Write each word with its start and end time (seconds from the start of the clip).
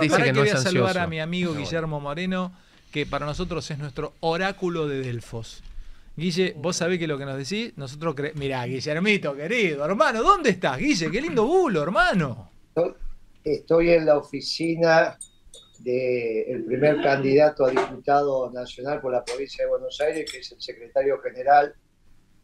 Dice 0.00 0.12
Para 0.14 0.24
que 0.24 0.32
no 0.32 0.44
es 0.44 0.54
a 0.54 0.58
saludar 0.58 0.98
a 0.98 1.06
mi 1.06 1.20
amigo 1.20 1.54
Guillermo 1.54 2.00
Moreno, 2.00 2.52
que 2.92 3.06
para 3.06 3.26
nosotros 3.26 3.70
es 3.70 3.78
nuestro 3.78 4.14
oráculo 4.20 4.88
de 4.88 5.00
Delfos. 5.00 5.62
Guille, 6.16 6.54
vos 6.56 6.76
sabés 6.76 6.98
que 6.98 7.06
lo 7.06 7.16
que 7.16 7.24
nos 7.24 7.36
decís, 7.36 7.72
nosotros 7.76 8.14
creemos. 8.16 8.40
Mirá, 8.40 8.64
Guillermito, 8.66 9.36
querido, 9.36 9.84
hermano, 9.84 10.22
¿dónde 10.22 10.50
estás, 10.50 10.76
Guille? 10.78 11.10
Qué 11.10 11.20
lindo 11.20 11.46
bulo, 11.46 11.82
hermano. 11.82 12.50
Estoy- 13.44 13.90
en 13.90 14.04
la 14.04 14.18
oficina 14.18 15.16
del 15.78 16.64
primer 16.64 17.00
candidato 17.00 17.64
a 17.64 17.70
diputado 17.70 18.50
nacional 18.50 19.00
por 19.00 19.12
la 19.12 19.24
provincia 19.24 19.64
de 19.64 19.70
Buenos 19.70 20.00
Aires, 20.00 20.30
que 20.30 20.38
es 20.38 20.52
el 20.52 20.60
secretario 20.60 21.18
general 21.20 21.72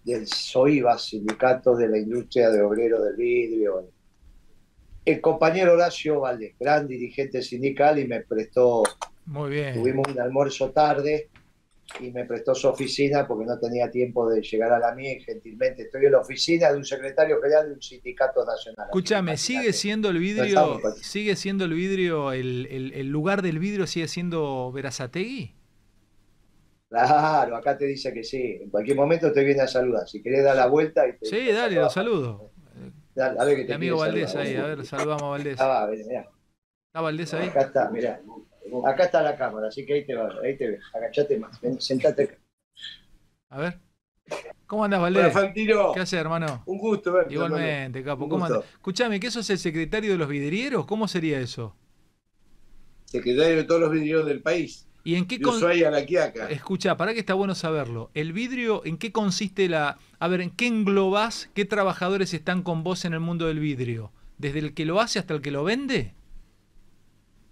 del 0.04 0.26
SOIVA, 0.26 0.96
Sindicato 0.98 1.74
de 1.74 1.88
la 1.88 1.98
Industria 1.98 2.50
de 2.50 2.62
Obreros 2.62 3.02
del 3.04 3.16
Vidrio. 3.16 3.88
El 5.04 5.20
compañero 5.20 5.74
Horacio 5.74 6.20
Valdés, 6.20 6.54
gran 6.58 6.86
dirigente 6.88 7.42
sindical, 7.42 7.98
y 7.98 8.06
me 8.06 8.20
prestó, 8.22 8.82
Muy 9.26 9.50
bien. 9.50 9.74
tuvimos 9.74 10.08
un 10.08 10.20
almuerzo 10.20 10.72
tarde, 10.72 11.30
y 12.00 12.10
me 12.12 12.24
prestó 12.24 12.54
su 12.54 12.68
oficina 12.68 13.26
porque 13.26 13.46
no 13.46 13.58
tenía 13.58 13.90
tiempo 13.90 14.28
de 14.30 14.42
llegar 14.42 14.72
a 14.72 14.78
la 14.78 14.94
mía, 14.94 15.14
y 15.14 15.20
gentilmente 15.20 15.84
estoy 15.84 16.06
en 16.06 16.12
la 16.12 16.20
oficina 16.20 16.70
de 16.72 16.78
un 16.78 16.84
secretario 16.84 17.40
general 17.40 17.68
de 17.68 17.74
un 17.74 17.82
sindicato 17.82 18.44
nacional. 18.44 18.86
Escúchame, 18.88 19.36
¿sigue 19.36 19.72
siendo 19.72 20.08
el 20.10 20.18
vidrio, 20.18 20.80
sigue 21.02 21.36
siendo 21.36 21.64
el 21.64 21.74
vidrio, 21.74 22.32
el, 22.32 22.66
el- 22.70 22.92
el 22.94 23.08
lugar 23.08 23.42
del 23.42 23.58
vidrio 23.58 23.86
sigue 23.86 24.08
siendo 24.08 24.70
Verazategui? 24.72 25.54
Claro, 26.88 27.56
acá 27.56 27.76
te 27.76 27.86
dice 27.86 28.12
que 28.14 28.22
sí. 28.22 28.58
En 28.62 28.70
cualquier 28.70 28.96
momento 28.96 29.32
te 29.32 29.42
viene 29.44 29.62
a 29.62 29.66
saludar. 29.66 30.06
Si 30.08 30.22
querés 30.22 30.44
dar 30.44 30.56
la 30.56 30.66
vuelta 30.66 31.06
y 31.08 31.18
te 31.18 31.26
Sí, 31.26 31.50
dale, 31.52 31.76
lo 31.76 31.90
saludo. 31.90 32.50
Dale, 33.14 33.38
a 33.40 33.44
ver 33.44 33.56
que 33.56 33.62
Mi 33.62 33.68
te 33.68 33.74
amigo 33.74 33.98
Valdés 33.98 34.30
saludar. 34.32 34.46
ahí, 34.48 34.56
a 34.56 34.66
ver, 34.66 34.86
saludamos 34.86 35.22
a 35.22 35.26
Valdés. 35.26 35.60
Ah, 35.60 35.66
va, 35.68 35.86
mirá. 35.88 36.20
¿Está 36.88 37.00
Valdés 37.00 37.34
ahí? 37.34 37.48
Acá 37.48 37.60
está, 37.62 37.90
mirá. 37.90 38.20
Acá 38.86 39.04
está 39.04 39.22
la 39.22 39.36
cámara, 39.36 39.68
así 39.68 39.84
que 39.86 39.94
ahí 39.94 40.06
te 40.06 40.14
va, 40.14 40.28
ahí 40.42 40.56
te 40.56 40.68
ves. 40.70 40.80
Agachate 40.94 41.38
más, 41.38 41.60
ven, 41.60 41.80
sentate 41.80 42.22
acá. 42.24 42.34
A 43.50 43.58
ver. 43.60 43.78
¿Cómo 44.66 44.84
andás, 44.84 45.00
Bueno, 45.00 45.16
Valdés? 45.32 45.52
¿Qué 45.94 46.00
haces, 46.00 46.18
hermano? 46.18 46.62
un 46.66 46.78
gusto 46.78 47.12
verte. 47.12 47.34
hermano. 47.34 47.56
Igualmente, 47.56 48.02
capo. 48.02 48.24
Un 48.24 48.30
¿Cómo 48.30 48.44
andás? 48.46 48.64
Escuchame, 48.72 49.20
¿qué 49.20 49.30
sos 49.30 49.48
el 49.50 49.58
secretario 49.58 50.12
de 50.12 50.18
los 50.18 50.28
vidrieros? 50.28 50.86
¿Cómo 50.86 51.06
sería 51.06 51.38
eso? 51.40 51.76
Secretario 53.04 53.56
de 53.56 53.64
todos 53.64 53.80
los 53.82 53.90
vidrieros 53.92 54.26
del 54.26 54.42
país. 54.42 54.88
¿Y 55.06 55.16
en 55.16 55.26
qué 55.26 55.38
con... 55.38 55.60
Escucha, 56.48 56.96
para 56.96 57.12
que 57.12 57.20
está 57.20 57.34
bueno 57.34 57.54
saberlo. 57.54 58.10
El 58.14 58.32
vidrio, 58.32 58.82
¿en 58.86 58.96
qué 58.96 59.12
consiste 59.12 59.68
la... 59.68 59.98
A 60.18 60.28
ver, 60.28 60.40
¿en 60.40 60.50
qué 60.50 60.66
englobás? 60.66 61.50
¿Qué 61.54 61.66
trabajadores 61.66 62.32
están 62.32 62.62
con 62.62 62.82
vos 62.82 63.04
en 63.04 63.12
el 63.12 63.20
mundo 63.20 63.46
del 63.46 63.60
vidrio? 63.60 64.12
¿Desde 64.38 64.60
el 64.60 64.72
que 64.72 64.86
lo 64.86 65.00
hace 65.00 65.18
hasta 65.18 65.34
el 65.34 65.42
que 65.42 65.50
lo 65.50 65.62
vende? 65.62 66.14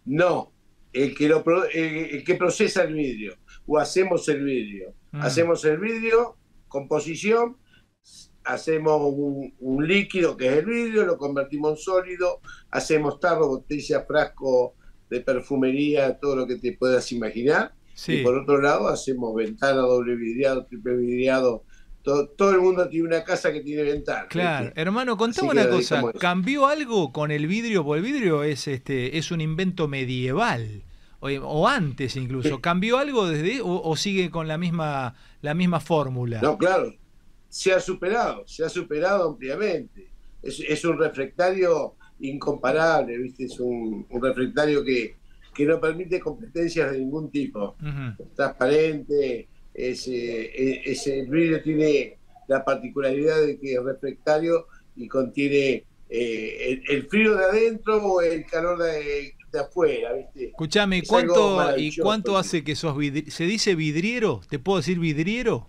No, 0.06 0.50
el 0.94 1.14
que, 1.14 1.28
lo, 1.28 1.44
el, 1.74 1.94
el 2.16 2.24
que 2.24 2.36
procesa 2.36 2.84
el 2.84 2.94
vidrio. 2.94 3.36
O 3.66 3.78
hacemos 3.78 4.26
el 4.30 4.42
vidrio. 4.42 4.94
Mm. 5.12 5.20
Hacemos 5.20 5.62
el 5.66 5.78
vidrio, 5.78 6.38
composición, 6.68 7.58
hacemos 8.44 8.98
un, 9.14 9.54
un 9.60 9.86
líquido 9.86 10.38
que 10.38 10.46
es 10.46 10.54
el 10.54 10.64
vidrio, 10.64 11.04
lo 11.04 11.18
convertimos 11.18 11.72
en 11.72 11.76
sólido, 11.76 12.40
hacemos 12.70 13.20
tarro, 13.20 13.46
botella, 13.46 14.06
frasco 14.06 14.74
de 15.12 15.20
perfumería, 15.20 16.18
todo 16.18 16.34
lo 16.34 16.46
que 16.46 16.56
te 16.56 16.72
puedas 16.72 17.12
imaginar. 17.12 17.74
Sí. 17.94 18.14
Y 18.14 18.22
por 18.22 18.34
otro 18.38 18.60
lado, 18.60 18.88
hacemos 18.88 19.34
ventana 19.34 19.82
doble 19.82 20.16
vidriado, 20.16 20.64
triple 20.64 20.96
vidriado. 20.96 21.64
Todo, 22.02 22.28
todo 22.28 22.50
el 22.50 22.60
mundo 22.60 22.88
tiene 22.88 23.06
una 23.06 23.22
casa 23.22 23.52
que 23.52 23.60
tiene 23.60 23.82
ventana. 23.82 24.26
Claro, 24.28 24.72
hermano, 24.74 25.16
contame 25.16 25.50
una 25.50 25.68
cosa. 25.68 26.02
¿cambió 26.18 26.66
algo 26.66 27.12
con 27.12 27.30
el 27.30 27.46
vidrio? 27.46 27.84
Porque 27.84 27.98
el 27.98 28.12
vidrio 28.12 28.42
es 28.42 28.66
este 28.66 29.18
es 29.18 29.30
un 29.30 29.40
invento 29.40 29.86
medieval 29.86 30.82
o, 31.20 31.28
o 31.28 31.68
antes 31.68 32.16
incluso. 32.16 32.60
¿Cambió 32.60 32.96
algo 32.96 33.28
desde 33.28 33.60
o, 33.60 33.82
o 33.82 33.96
sigue 33.96 34.30
con 34.30 34.48
la 34.48 34.56
misma 34.56 35.14
la 35.42 35.54
misma 35.54 35.78
fórmula? 35.78 36.40
No, 36.40 36.56
claro, 36.56 36.92
se 37.48 37.72
ha 37.72 37.78
superado, 37.78 38.44
se 38.48 38.64
ha 38.64 38.68
superado 38.68 39.28
ampliamente. 39.28 40.08
Es, 40.42 40.58
es 40.58 40.84
un 40.84 40.98
refractario 40.98 41.94
incomparable, 42.22 43.18
¿viste? 43.18 43.44
Es 43.44 43.58
un, 43.60 44.06
un 44.08 44.22
refractario 44.22 44.82
que, 44.84 45.16
que 45.54 45.64
no 45.66 45.80
permite 45.80 46.18
competencias 46.20 46.92
de 46.92 46.98
ningún 46.98 47.30
tipo. 47.30 47.76
Transparente, 48.34 49.48
eh, 49.74 50.82
es- 50.84 51.06
el 51.06 51.26
vidrio 51.28 51.62
tiene 51.62 52.18
la 52.48 52.64
particularidad 52.64 53.40
de 53.46 53.58
que 53.58 53.74
es 53.74 53.82
refractario 53.82 54.66
y 54.96 55.08
contiene 55.08 55.84
eh, 56.08 56.80
el, 56.88 56.96
el 56.96 57.06
frío 57.08 57.34
de 57.36 57.44
adentro 57.44 57.96
o 58.04 58.20
el 58.20 58.44
calor 58.46 58.78
de, 58.82 59.34
de 59.52 59.58
afuera, 59.60 60.12
¿viste? 60.12 60.46
Escuchame, 60.48 60.98
¿y 60.98 61.00
Es 61.00 61.08
cuánto, 61.08 61.76
¿y 61.78 61.96
cuánto 61.96 62.36
hace 62.36 62.62
que 62.64 62.74
sos 62.76 62.96
vidriero? 62.96 63.30
¿Se 63.30 63.44
dice 63.44 63.74
vidriero? 63.74 64.40
¿Te 64.48 64.58
puedo 64.58 64.78
decir 64.78 64.98
vidriero? 64.98 65.68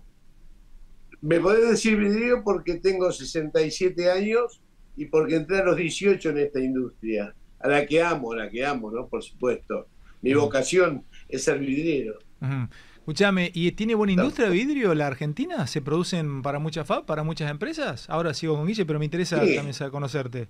Me 1.22 1.40
podés 1.40 1.68
decir 1.70 1.96
vidrio 1.96 2.42
porque 2.44 2.74
tengo 2.74 3.10
67 3.10 4.10
años 4.10 4.60
y 4.96 5.06
porque 5.06 5.36
entré 5.36 5.58
a 5.58 5.64
los 5.64 5.76
18 5.76 6.30
en 6.30 6.38
esta 6.38 6.60
industria, 6.60 7.34
a 7.60 7.68
la 7.68 7.86
que 7.86 8.02
amo, 8.02 8.32
a 8.32 8.36
la 8.36 8.50
que 8.50 8.64
amo, 8.64 8.90
¿no? 8.90 9.08
Por 9.08 9.22
supuesto. 9.22 9.86
Mi 10.22 10.34
vocación 10.34 11.04
es 11.28 11.44
ser 11.44 11.58
vidriero. 11.58 12.18
Ujú. 12.40 12.68
Escuchame, 12.96 13.50
¿y 13.52 13.70
tiene 13.72 13.94
buena 13.94 14.14
industria 14.14 14.48
de 14.48 14.54
vidrio 14.54 14.94
la 14.94 15.06
Argentina? 15.06 15.66
¿Se 15.66 15.82
producen 15.82 16.40
para 16.40 16.58
muchas 16.58 16.86
fab, 16.86 17.04
para 17.04 17.22
muchas 17.22 17.50
empresas? 17.50 18.08
Ahora 18.08 18.32
sigo 18.32 18.56
con 18.56 18.66
Guille, 18.66 18.86
pero 18.86 18.98
me 18.98 19.04
interesa 19.04 19.44
Sí. 19.44 19.56
también 19.56 19.90
conocerte. 19.90 20.48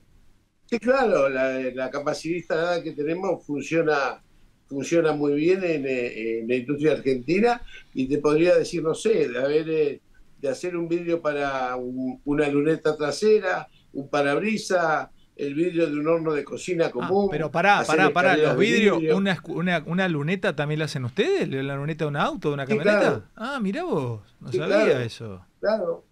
Sí, 0.66 0.78
claro, 0.78 1.28
la, 1.28 1.58
la 1.74 1.90
capacidad 1.90 2.36
instalada 2.36 2.82
que 2.82 2.92
tenemos 2.92 3.44
funciona 3.44 4.22
funciona 4.66 5.12
muy 5.12 5.34
bien 5.34 5.62
en, 5.62 5.84
eh, 5.86 6.38
en 6.40 6.48
la 6.48 6.54
industria 6.56 6.92
argentina 6.92 7.60
y 7.92 8.06
te 8.08 8.18
podría 8.18 8.56
decir, 8.56 8.82
no 8.82 8.94
sé, 8.94 9.28
de 9.28 9.38
haber 9.38 9.68
eh, 9.68 10.00
de 10.40 10.48
hacer 10.48 10.76
un 10.76 10.88
vidrio 10.88 11.20
para 11.20 11.76
un- 11.76 12.20
una 12.24 12.48
luneta 12.48 12.96
trasera, 12.96 13.68
un 13.94 14.08
parabrisa, 14.08 15.10
el 15.36 15.54
vidrio 15.54 15.86
de 15.88 15.98
un 15.98 16.06
horno 16.06 16.32
de 16.32 16.44
cocina 16.44 16.86
Ah, 16.86 16.90
común. 16.90 17.28
pero 17.30 17.50
pará, 17.50 17.82
pará, 17.86 18.10
pará, 18.12 18.36
los 18.36 18.56
vidrios, 18.56 18.98
vidrio. 18.98 19.16
una, 19.16 19.40
una, 19.48 19.82
una 19.86 20.08
luneta 20.08 20.54
también 20.54 20.78
la 20.78 20.84
hacen 20.84 21.04
ustedes, 21.04 21.48
la 21.48 21.74
luneta 21.76 22.04
de 22.04 22.08
un 22.10 22.16
auto, 22.16 22.48
de 22.48 22.54
una 22.54 22.66
Sí, 22.66 22.70
camioneta. 22.70 23.00
claro. 23.00 23.22
Ah, 23.34 23.58
mirá 23.60 23.82
vos, 23.84 24.20
no 24.40 24.52
Sí, 24.52 24.58
sabía 24.58 24.84
claro. 24.84 25.00
eso. 25.00 25.46
Claro, 25.60 26.04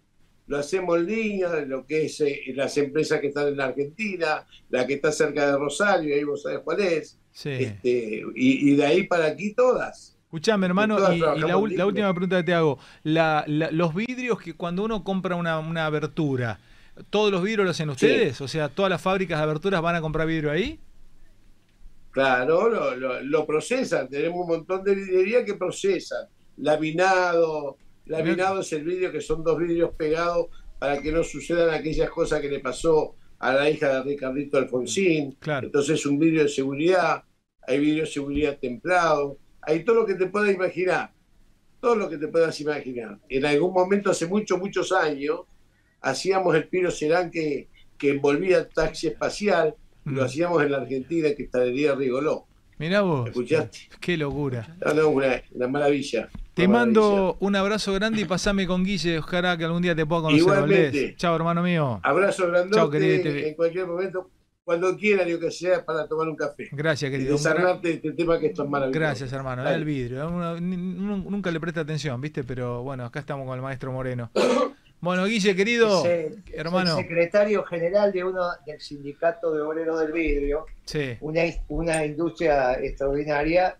lo 0.47 0.57
hacemos 0.57 0.97
en 0.97 1.05
línea, 1.05 1.49
lo 1.65 1.85
que 1.85 2.05
es 2.05 2.19
eh, 2.19 2.41
las 2.55 2.75
empresas 2.77 3.21
que 3.21 3.27
están 3.27 3.47
en 3.47 3.57
la 3.57 3.65
Argentina, 3.65 4.45
la 4.69 4.85
que 4.85 4.95
está 4.95 5.11
cerca 5.11 5.47
de 5.47 5.57
Rosario, 5.57 6.13
ahí 6.15 6.23
vos 6.25 6.41
sabés 6.43 6.59
cuál 6.59 6.81
es, 6.81 7.17
Sí. 7.31 7.49
este, 7.49 8.23
y, 8.35 8.71
y 8.71 8.75
de 8.75 8.85
ahí 8.85 9.07
para 9.07 9.25
aquí 9.27 9.53
todas. 9.53 10.17
Escuchame, 10.25 10.65
hermano, 10.65 10.97
y, 11.13 11.17
y 11.17 11.19
la, 11.19 11.57
última 11.57 12.11
pregunta 12.13 12.37
que 12.37 12.43
te 12.43 12.53
hago. 12.55 12.77
La- 13.03 13.43
la- 13.47 13.69
los 13.71 13.93
vidrios 13.95 14.39
que 14.41 14.53
cuando 14.55 14.83
uno 14.83 15.03
compra 15.03 15.35
una, 15.35 15.59
una 15.59 15.85
abertura, 15.85 16.59
¿todos 17.09 17.31
los 17.31 17.41
vidrios 17.43 17.65
los 17.67 17.75
hacen 17.75 17.89
ustedes? 17.89 18.39
O 18.41 18.47
sea, 18.47 18.69
¿todas 18.69 18.89
las 18.89 19.01
fábricas 19.01 19.39
de 19.39 19.43
aberturas 19.43 19.81
van 19.81 19.95
a 19.95 20.01
comprar 20.01 20.27
vidrio 20.27 20.51
ahí? 20.51 20.79
Claro, 22.11 22.69
lo, 22.69 22.95
lo- 22.95 23.21
lo 23.21 23.45
procesan, 23.45 24.07
tenemos 24.07 24.41
un 24.41 24.47
montón 24.47 24.83
de 24.83 24.93
vidriería 24.95 25.43
que 25.43 25.55
procesan. 25.55 26.27
Laminado, 26.57 27.77
laminado 28.05 28.59
es 28.61 28.71
el 28.73 28.83
vidrio 28.83 29.11
que 29.11 29.21
son 29.21 29.43
dos 29.43 29.57
vidrios 29.57 29.91
pegados 29.97 30.47
para 30.77 31.01
que 31.01 31.11
no 31.11 31.23
sucedan 31.23 31.73
aquellas 31.73 32.09
cosas 32.11 32.39
que 32.41 32.49
le 32.49 32.59
pasó 32.59 33.15
a 33.39 33.53
la 33.53 33.69
hija 33.69 33.87
de 33.95 34.03
Ricardito 34.03 34.57
Alfonsín. 34.59 35.35
Claro. 35.39 35.65
Entonces 35.65 36.05
un 36.05 36.19
vidrio 36.19 36.43
de 36.43 36.49
seguridad, 36.49 37.23
hay 37.67 37.79
vidrio 37.79 38.03
de 38.03 38.09
seguridad 38.11 38.59
templado, 38.59 39.39
hay 39.61 39.83
todo 39.83 39.95
lo 40.01 40.05
que 40.05 40.13
te 40.13 40.27
puedas 40.27 40.53
imaginar, 40.53 41.11
todo 41.81 41.95
lo 41.95 42.07
que 42.09 42.17
te 42.19 42.27
puedas 42.27 42.59
imaginar. 42.61 43.17
En 43.27 43.45
algún 43.45 43.73
momento, 43.73 44.11
hace 44.11 44.27
muchos, 44.27 44.59
muchos 44.59 44.91
años, 44.91 45.41
hacíamos 46.03 46.55
el 46.55 46.67
piro 46.67 46.91
serán 46.91 47.31
que, 47.31 47.67
que 47.97 48.11
envolvía 48.11 48.59
el 48.59 48.67
taxi 48.67 49.07
espacial, 49.07 49.73
y 50.05 50.09
lo 50.11 50.21
Mm. 50.21 50.25
hacíamos 50.25 50.61
en 50.63 50.71
la 50.71 50.77
Argentina, 50.77 51.29
en 51.29 51.33
Cristalería 51.35 51.95
Rigoló. 51.95 52.45
Mirá 52.77 53.01
vos. 53.01 53.29
¿Escuchaste? 53.29 53.79
Qué 54.01 54.17
locura. 54.17 54.75
No, 54.85 54.93
no, 54.93 55.09
una, 55.09 55.41
una 55.51 55.67
maravilla. 55.67 56.27
Te 56.53 56.67
una 56.67 56.79
mando 56.79 57.37
un 57.39 57.55
abrazo 57.55 57.93
grande 57.93 58.21
y 58.21 58.25
pasame 58.25 58.67
con 58.67 58.83
Guille. 58.83 59.19
Ojalá 59.19 59.57
que 59.57 59.63
algún 59.63 59.81
día 59.81 59.95
te 59.95 60.05
pueda 60.05 60.23
conocer. 60.23 60.41
Igualmente. 60.41 61.15
Chao, 61.15 61.35
hermano 61.35 61.63
mío. 61.63 61.99
Abrazo 62.03 62.43
Chao, 62.43 62.51
grandote 62.51 62.99
querido, 62.99 63.23
te- 63.23 63.49
en 63.49 63.55
cualquier 63.55 63.87
momento, 63.87 64.29
cuando 64.63 64.95
quieran, 64.97 65.27
yo 65.27 65.39
que 65.39 65.51
sea, 65.51 65.85
para 65.85 66.07
tomar 66.07 66.27
un 66.27 66.35
café. 66.35 66.67
Gracias, 66.71 67.09
Y 67.09 67.11
querido. 67.11 67.37
Gran- 67.37 67.53
desarmarte 67.55 67.87
de 67.87 67.93
este 67.95 68.11
tema 68.11 68.39
que 68.39 68.47
esto 68.47 68.63
es 68.63 68.69
maravilloso. 68.69 68.99
Gracias, 68.99 69.31
hermano. 69.33 69.63
Dale. 69.63 69.75
El 69.77 69.85
vidrio. 69.85 70.27
Uno 70.27 70.59
nunca 70.59 71.49
le 71.51 71.59
presta 71.59 71.81
atención, 71.81 72.19
¿viste? 72.19 72.43
Pero 72.43 72.83
bueno, 72.83 73.05
acá 73.05 73.19
estamos 73.19 73.47
con 73.47 73.55
el 73.55 73.61
maestro 73.61 73.91
Moreno. 73.93 74.29
Bueno, 75.03 75.25
Guille, 75.25 75.53
querido. 75.53 76.05
El- 76.05 76.41
es 76.47 76.53
hermano. 76.53 76.97
el 76.97 77.03
secretario 77.03 77.61
general 77.65 78.13
de 78.13 78.23
uno 78.23 78.41
del 78.65 78.79
sindicato 78.79 79.53
de 79.53 79.61
obreros 79.61 79.99
del 79.99 80.13
vidrio, 80.13 80.65
Sí. 80.85 81.17
una, 81.19 81.41
una 81.67 82.05
industria 82.05 82.75
extraordinaria 82.81 83.77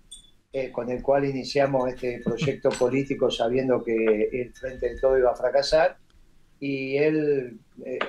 eh, 0.52 0.70
con 0.70 0.90
el 0.92 1.02
cual 1.02 1.24
iniciamos 1.24 1.88
este 1.94 2.20
proyecto 2.26 2.70
político 2.78 3.32
sabiendo 3.32 3.82
que 3.82 4.30
el 4.34 4.54
Frente 4.54 4.90
de 4.90 5.00
Todo 5.00 5.18
iba 5.18 5.32
a 5.32 5.36
fracasar. 5.36 5.96
Y 6.60 6.98
él, 6.98 7.58
eh, 7.86 8.00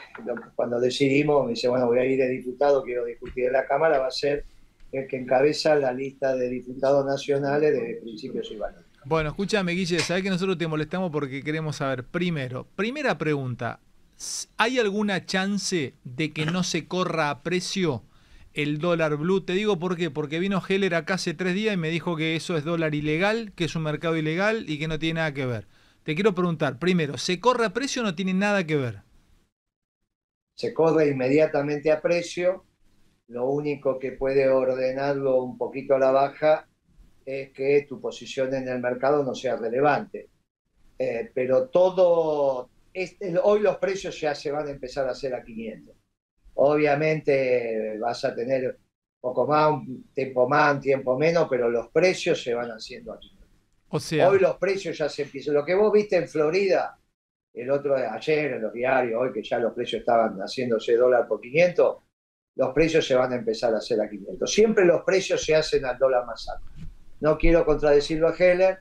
cuando 0.56 0.80
decidimos, 0.80 1.44
me 1.46 1.50
dice, 1.52 1.68
bueno, 1.68 1.86
voy 1.86 2.00
a 2.00 2.04
ir 2.04 2.18
de 2.18 2.28
diputado, 2.28 2.82
quiero 2.82 3.04
discutir 3.04 3.46
en 3.46 3.52
la 3.52 3.64
Cámara, 3.66 3.98
va 4.00 4.08
a 4.08 4.10
ser 4.10 4.44
el 4.90 5.06
que 5.06 5.18
encabeza 5.18 5.76
la 5.76 5.92
lista 5.92 6.34
de 6.34 6.48
diputados 6.48 7.06
nacionales 7.06 7.72
de 7.72 8.00
principios 8.02 8.50
y 8.50 8.56
valores. 8.56 8.84
Bueno, 9.06 9.28
escúchame, 9.28 9.72
Guille, 9.72 9.98
sabés 9.98 10.22
que 10.22 10.30
nosotros 10.30 10.56
te 10.56 10.66
molestamos 10.66 11.10
porque 11.12 11.42
queremos 11.42 11.76
saber, 11.76 12.04
primero, 12.04 12.66
primera 12.74 13.18
pregunta, 13.18 13.80
¿hay 14.56 14.78
alguna 14.78 15.26
chance 15.26 15.94
de 16.04 16.32
que 16.32 16.46
no 16.46 16.62
se 16.62 16.88
corra 16.88 17.28
a 17.28 17.42
precio 17.42 18.02
el 18.54 18.78
dólar 18.78 19.18
blue? 19.18 19.42
Te 19.42 19.52
digo 19.52 19.78
por 19.78 19.98
qué, 19.98 20.10
porque 20.10 20.38
vino 20.38 20.62
Heller 20.66 20.94
acá 20.94 21.14
hace 21.14 21.34
tres 21.34 21.54
días 21.54 21.74
y 21.74 21.76
me 21.76 21.90
dijo 21.90 22.16
que 22.16 22.34
eso 22.34 22.56
es 22.56 22.64
dólar 22.64 22.94
ilegal, 22.94 23.52
que 23.54 23.64
es 23.64 23.76
un 23.76 23.82
mercado 23.82 24.16
ilegal 24.16 24.64
y 24.70 24.78
que 24.78 24.88
no 24.88 24.98
tiene 24.98 25.18
nada 25.18 25.34
que 25.34 25.44
ver. 25.44 25.68
Te 26.02 26.14
quiero 26.14 26.34
preguntar, 26.34 26.78
primero, 26.78 27.18
¿se 27.18 27.40
corre 27.40 27.66
a 27.66 27.74
precio 27.74 28.00
o 28.00 28.06
no 28.06 28.14
tiene 28.14 28.32
nada 28.32 28.64
que 28.64 28.76
ver? 28.76 29.02
Se 30.54 30.72
corre 30.72 31.08
inmediatamente 31.08 31.92
a 31.92 32.00
precio, 32.00 32.64
lo 33.26 33.50
único 33.50 33.98
que 33.98 34.12
puede 34.12 34.48
ordenarlo 34.48 35.42
un 35.42 35.58
poquito 35.58 35.94
a 35.94 35.98
la 35.98 36.10
baja 36.10 36.68
es 37.24 37.50
que 37.52 37.86
tu 37.88 38.00
posición 38.00 38.54
en 38.54 38.68
el 38.68 38.80
mercado 38.80 39.22
no 39.24 39.34
sea 39.34 39.56
relevante. 39.56 40.28
Eh, 40.98 41.30
pero 41.34 41.68
todo, 41.68 42.68
este, 42.92 43.36
hoy 43.42 43.60
los 43.60 43.76
precios 43.78 44.20
ya 44.20 44.34
se 44.34 44.50
van 44.50 44.68
a 44.68 44.70
empezar 44.70 45.08
a 45.08 45.12
hacer 45.12 45.34
a 45.34 45.42
500. 45.42 45.94
Obviamente 46.54 47.98
vas 47.98 48.24
a 48.24 48.34
tener 48.34 48.78
poco 49.20 49.46
más, 49.46 49.70
un 49.70 50.04
tiempo 50.12 50.48
más, 50.48 50.74
un 50.74 50.80
tiempo 50.80 51.18
menos, 51.18 51.48
pero 51.48 51.68
los 51.68 51.88
precios 51.88 52.42
se 52.42 52.54
van 52.54 52.70
haciendo 52.70 53.12
a 53.12 53.18
500. 53.18 53.44
O 53.88 54.00
sea, 54.00 54.28
hoy 54.28 54.38
los 54.38 54.56
precios 54.56 54.98
ya 54.98 55.08
se 55.08 55.22
empiezan. 55.22 55.54
Lo 55.54 55.64
que 55.64 55.74
vos 55.74 55.92
viste 55.92 56.16
en 56.16 56.28
Florida, 56.28 56.98
el 57.52 57.70
otro 57.70 57.94
de 57.94 58.06
ayer 58.06 58.54
en 58.54 58.62
los 58.62 58.72
diarios, 58.72 59.20
hoy 59.20 59.32
que 59.32 59.42
ya 59.42 59.58
los 59.58 59.72
precios 59.72 60.00
estaban 60.00 60.36
haciéndose 60.38 60.96
dólar 60.96 61.26
por 61.26 61.40
500, 61.40 61.96
los 62.56 62.72
precios 62.72 63.06
se 63.06 63.14
van 63.14 63.32
a 63.32 63.36
empezar 63.36 63.74
a 63.74 63.78
hacer 63.78 64.00
a 64.00 64.08
500. 64.08 64.52
Siempre 64.52 64.84
los 64.84 65.02
precios 65.02 65.44
se 65.44 65.54
hacen 65.54 65.84
al 65.84 65.98
dólar 65.98 66.24
más 66.26 66.48
alto. 66.48 66.70
No 67.20 67.38
quiero 67.38 67.64
contradecirlo 67.64 68.28
a 68.28 68.36
Heller, 68.36 68.78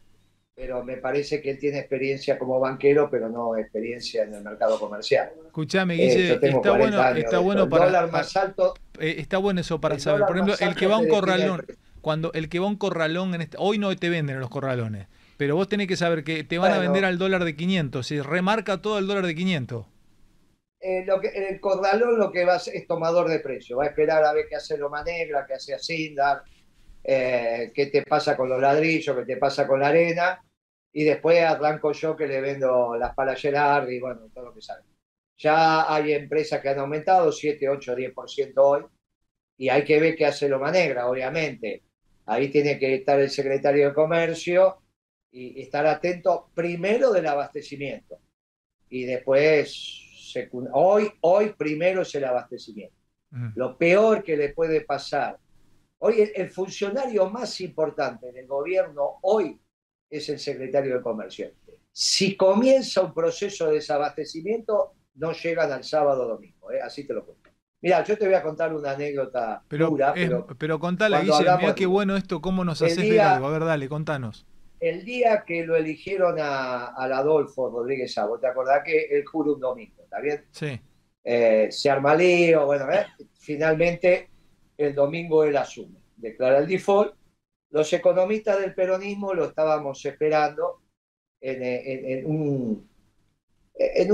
pero 0.55 0.83
me 0.83 0.97
parece 0.97 1.41
que 1.41 1.51
él 1.51 1.59
tiene 1.59 1.79
experiencia 1.79 2.37
como 2.37 2.59
banquero, 2.59 3.09
pero 3.09 3.29
no 3.29 3.57
experiencia 3.57 4.23
en 4.23 4.33
el 4.35 4.43
mercado 4.43 4.79
comercial. 4.79 5.31
Escuchame, 5.45 5.95
Guille, 5.95 6.33
está 6.33 6.71
bueno, 6.71 7.03
está 7.15 7.39
bueno 7.39 7.69
para, 7.69 7.85
dólar 7.85 8.11
más 8.11 8.35
alto. 8.37 8.73
Eh, 8.99 9.15
está 9.17 9.37
bueno 9.37 9.61
eso 9.61 9.81
para 9.81 9.97
saber. 9.99 10.25
Por 10.25 10.37
ejemplo, 10.37 10.55
el 10.59 10.75
que 10.75 10.87
va 10.87 10.95
a 10.95 10.99
un 10.99 11.07
corralón, 11.07 11.65
cuando 12.01 12.31
el 12.33 12.49
que 12.49 12.59
va 12.59 12.65
a 12.65 12.69
un 12.69 12.77
corralón 12.77 13.33
en 13.33 13.41
este, 13.41 13.57
hoy 13.59 13.79
no 13.79 13.95
te 13.95 14.09
venden 14.09 14.35
en 14.35 14.41
los 14.41 14.49
corralones, 14.49 15.07
pero 15.37 15.55
vos 15.55 15.67
tenés 15.67 15.87
que 15.87 15.95
saber 15.95 16.23
que 16.23 16.43
te 16.43 16.57
van 16.59 16.73
a 16.73 16.79
vender 16.79 17.05
al 17.05 17.17
dólar 17.17 17.43
de 17.45 17.55
500, 17.55 18.05
se 18.05 18.21
remarca 18.21 18.81
todo 18.81 18.99
el 18.99 19.07
dólar 19.07 19.25
de 19.25 19.33
500. 19.33 19.87
Eh, 20.85 21.05
lo 21.05 21.19
que, 21.21 21.29
el 21.29 21.59
corralón 21.61 22.19
lo 22.19 22.29
que 22.29 22.43
va 22.43 22.53
a 22.53 22.55
hacer 22.57 22.75
es 22.75 22.85
tomador 22.85 23.29
de 23.29 23.39
precio, 23.39 23.77
va 23.77 23.85
a 23.85 23.87
esperar 23.87 24.23
a 24.23 24.33
ver 24.33 24.47
qué 24.49 24.57
hace 24.57 24.77
Loma 24.77 25.01
Negra, 25.03 25.45
qué 25.47 25.53
hace 25.53 25.73
Asindar, 25.73 26.43
eh, 27.03 27.71
qué 27.73 27.87
te 27.87 28.03
pasa 28.03 28.37
con 28.37 28.49
los 28.49 28.61
ladrillos, 28.61 29.15
qué 29.17 29.25
te 29.25 29.37
pasa 29.37 29.67
con 29.67 29.79
la 29.79 29.87
arena, 29.87 30.43
y 30.91 31.03
después 31.03 31.41
arranco 31.41 31.91
yo 31.91 32.15
que 32.15 32.27
le 32.27 32.41
vendo 32.41 32.95
las 32.97 33.13
palas 33.15 33.39
Gerard 33.41 33.89
y 33.89 33.99
bueno, 33.99 34.29
todo 34.33 34.45
lo 34.45 34.53
que 34.53 34.61
sabe. 34.61 34.83
Ya 35.37 35.93
hay 35.93 36.13
empresas 36.13 36.61
que 36.61 36.69
han 36.69 36.79
aumentado 36.79 37.31
7, 37.31 37.67
8, 37.67 37.95
10% 37.95 38.53
hoy, 38.57 38.85
y 39.57 39.69
hay 39.69 39.83
que 39.83 39.99
ver 39.99 40.15
qué 40.15 40.25
hace 40.25 40.49
Loma 40.49 40.71
Negra, 40.71 41.07
obviamente. 41.07 41.83
Ahí 42.25 42.49
tiene 42.49 42.79
que 42.79 42.95
estar 42.95 43.19
el 43.19 43.29
secretario 43.29 43.89
de 43.89 43.93
Comercio 43.93 44.77
y 45.31 45.61
estar 45.61 45.85
atento 45.85 46.49
primero 46.53 47.11
del 47.11 47.27
abastecimiento 47.27 48.19
y 48.93 49.05
después 49.05 50.31
hoy 50.73 51.11
hoy 51.21 51.53
primero 51.57 52.03
es 52.03 52.13
el 52.13 52.25
abastecimiento. 52.25 52.95
Lo 53.55 53.75
peor 53.75 54.23
que 54.23 54.37
le 54.37 54.49
puede 54.49 54.81
pasar 54.81 55.39
Hoy 56.05 56.29
el, 56.35 56.49
funcionario 56.49 57.29
más 57.29 57.61
importante 57.61 58.33
del 58.33 58.45
gobierno 58.45 59.19
hoy 59.21 59.57
es 60.09 60.27
el 60.27 60.37
secretario 60.37 60.97
de 60.97 61.01
Comercio. 61.01 61.51
Si 61.93 62.35
comienza 62.35 63.01
un 63.03 63.13
proceso 63.13 63.67
de 63.67 63.75
desabastecimiento, 63.75 64.95
no 65.15 65.31
llegan 65.31 65.71
al 65.71 65.85
sábado 65.85 66.23
o 66.23 66.27
domingo, 66.27 66.73
¿eh? 66.73 66.81
así 66.81 67.07
te 67.07 67.13
lo 67.13 67.25
cuento. 67.25 67.49
Mira, 67.81 68.03
yo 68.03 68.17
te 68.17 68.25
voy 68.25 68.33
a 68.33 68.43
contar 68.43 68.75
una 68.75 68.91
anécdota 68.91 69.63
pero, 69.69 69.87
pura, 69.91 70.13
pero, 70.13 70.45
pero 70.57 70.77
contala, 70.77 71.21
Guille, 71.21 71.57
mira 71.57 71.73
qué 71.73 71.85
bueno 71.85 72.17
esto, 72.17 72.41
cómo 72.41 72.65
nos 72.65 72.81
haces 72.81 72.97
ver 72.97 73.21
algo. 73.21 73.47
A 73.47 73.51
ver, 73.51 73.63
dale, 73.63 73.87
contanos. 73.87 74.45
El 74.81 75.05
día 75.05 75.45
que 75.47 75.65
lo 75.65 75.77
eligieron 75.77 76.37
a, 76.37 76.87
al 76.87 77.13
Adolfo 77.13 77.69
Rodríguez 77.69 78.13
Sabo, 78.13 78.39
¿te 78.39 78.47
acordás 78.47 78.83
que 78.83 79.05
él 79.09 79.23
juró 79.25 79.53
un 79.53 79.61
domingo? 79.61 80.03
¿Está 80.03 80.19
bien? 80.19 80.43
Sí. 80.51 80.81
Eh, 81.23 81.69
se 81.71 81.89
arma 81.89 82.13
lío, 82.13 82.65
bueno, 82.65 82.91
¿eh? 82.91 83.05
finalmente 83.39 84.32
el 84.77 84.95
domingo 84.95 85.43
él 85.43 85.57
asume, 85.57 85.99
declara 86.17 86.59
el 86.59 86.67
default. 86.67 87.15
Los 87.71 87.91
economistas 87.93 88.59
del 88.59 88.73
peronismo 88.73 89.33
lo 89.33 89.45
estábamos 89.45 90.05
esperando 90.05 90.81
en, 91.41 92.25
un, 92.25 92.87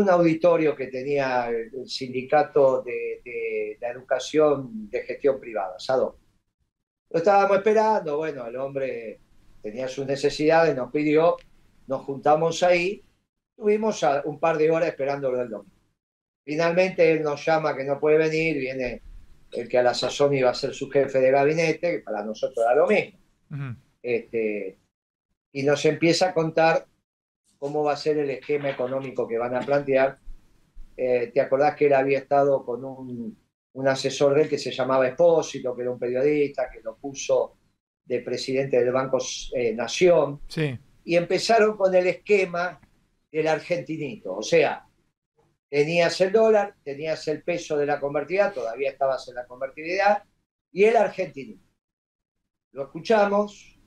auditorio 0.10 0.76
que 0.76 0.88
tenía 0.88 1.50
el 1.50 1.88
sindicato 1.88 2.82
de, 2.82 3.78
la 3.80 3.90
educación 3.90 4.90
de 4.90 5.04
gestión 5.04 5.40
privada, 5.40 5.78
SADO. 5.78 6.18
Lo 7.10 7.18
estábamos 7.18 7.58
esperando, 7.58 8.18
bueno, 8.18 8.48
el 8.48 8.56
hombre 8.56 9.20
tenía 9.62 9.88
sus 9.88 10.06
necesidades, 10.06 10.76
nos 10.76 10.92
pidió, 10.92 11.38
nos 11.88 12.04
juntamos 12.06 12.64
ahí, 12.64 13.04
tuvimos 13.56 14.02
un 14.26 14.40
par 14.40 14.58
de 14.58 14.72
horas 14.72 14.90
esperándolo 14.90 15.42
el 15.42 15.50
domingo. 15.50 15.76
Finalmente 16.46 17.12
él 17.12 17.22
nos 17.22 17.46
llama 17.46 17.76
que 17.76 17.84
no 17.84 18.00
puede 18.00 18.18
venir, 18.18 18.58
viene 18.58 19.02
el 19.52 19.68
que 19.68 19.78
a 19.78 19.84
la 19.84 19.94
sazón 19.94 20.34
iba 20.34 20.50
a 20.50 20.56
ser 20.56 20.74
su 20.74 20.90
jefe 20.90 21.20
de 21.20 21.32
gabinete, 21.32 21.92
que 21.92 22.00
para 22.00 22.24
nosotros 22.24 22.66
era 22.66 22.76
lo 22.76 22.88
mismo. 22.88 23.20
este, 24.02 24.78
y 25.52 25.64
nos 25.64 25.84
empieza 25.86 26.30
a 26.30 26.34
contar 26.34 26.86
cómo 27.58 27.84
va 27.84 27.94
a 27.94 27.98
ser 27.98 28.18
el 28.18 28.30
esquema 28.30 28.70
económico 28.70 29.28
que 29.28 29.38
van 29.38 29.56
a 29.56 29.62
plantear. 29.62 30.20
Eh, 30.96 31.32
¿Te 31.34 31.42
acordás 31.42 31.76
que 31.76 31.88
él 31.88 31.94
había 31.94 32.20
estado 32.20 32.66
con 32.66 32.86
un, 32.86 33.38
un 33.74 33.88
asesor 33.88 34.36
de 34.36 34.44
él 34.44 34.50
que 34.50 34.58
se 34.58 34.72
llamaba 34.72 35.08
Espósito, 35.08 35.76
que 35.76 35.82
era 35.82 35.92
un 35.92 36.00
periodista, 36.00 36.70
que 36.70 36.82
lo 36.82 36.98
puso 36.98 37.58
de 38.06 38.20
presidente 38.22 38.80
del 38.80 38.92
Banco 38.92 39.18
eh, 39.54 39.74
Nación? 39.74 40.42
Sí. 40.48 40.78
Y 41.04 41.16
empezaron 41.16 41.76
con 41.76 41.94
el 41.96 42.08
esquema 42.08 42.80
del 43.32 43.48
argentinito, 43.48 44.36
o 44.36 44.42
sea, 44.42 44.89
Tenías 45.70 46.20
el 46.22 46.32
dólar, 46.32 46.76
tenías 46.84 47.28
el 47.28 47.44
peso 47.44 47.78
de 47.78 47.86
la 47.86 48.00
convertibilidad, 48.00 48.54
todavía 48.54 48.90
estabas 48.90 49.28
en 49.28 49.36
la 49.36 49.46
convertibilidad, 49.46 50.24
y 50.72 50.84
el 50.84 50.98
argentino. 50.98 51.62
Lo 52.72 52.84
escuchamos, 52.84 53.80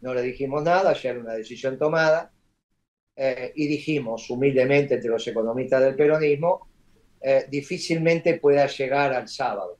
no 0.00 0.14
le 0.14 0.22
dijimos 0.22 0.62
nada, 0.62 0.92
ya 0.92 1.10
era 1.10 1.20
una 1.20 1.34
decisión 1.34 1.78
tomada, 1.78 2.32
eh, 3.16 3.52
y 3.56 3.66
dijimos 3.66 4.28
humildemente 4.30 4.94
entre 4.94 5.10
los 5.10 5.26
economistas 5.26 5.82
del 5.82 5.96
peronismo, 5.96 6.68
eh, 7.20 7.46
difícilmente 7.48 8.38
pueda 8.38 8.66
llegar 8.66 9.12
al 9.12 9.26
sábado, 9.26 9.78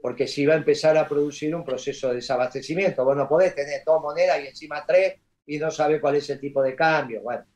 porque 0.00 0.28
si 0.28 0.46
va 0.46 0.54
a 0.54 0.58
empezar 0.58 0.96
a 0.96 1.08
producir 1.08 1.56
un 1.56 1.64
proceso 1.64 2.08
de 2.08 2.16
desabastecimiento, 2.16 3.04
vos 3.04 3.16
no 3.16 3.28
podés 3.28 3.54
tener 3.54 3.82
dos 3.84 4.00
monedas 4.02 4.40
y 4.44 4.48
encima 4.48 4.84
tres 4.86 5.14
y 5.46 5.58
no 5.58 5.70
sabe 5.70 6.00
cuál 6.00 6.16
es 6.16 6.28
el 6.30 6.38
tipo 6.38 6.62
de 6.62 6.76
cambio. 6.76 7.22
Bueno, 7.22 7.46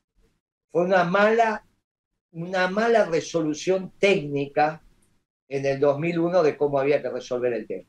fue 0.70 0.82
una 0.82 1.04
mala 1.04 1.64
una 2.32 2.68
mala 2.68 3.04
resolución 3.06 3.92
técnica 3.98 4.82
en 5.48 5.66
el 5.66 5.80
2001 5.80 6.42
de 6.42 6.56
cómo 6.56 6.78
había 6.78 7.02
que 7.02 7.10
resolver 7.10 7.52
el 7.52 7.66
tema. 7.66 7.88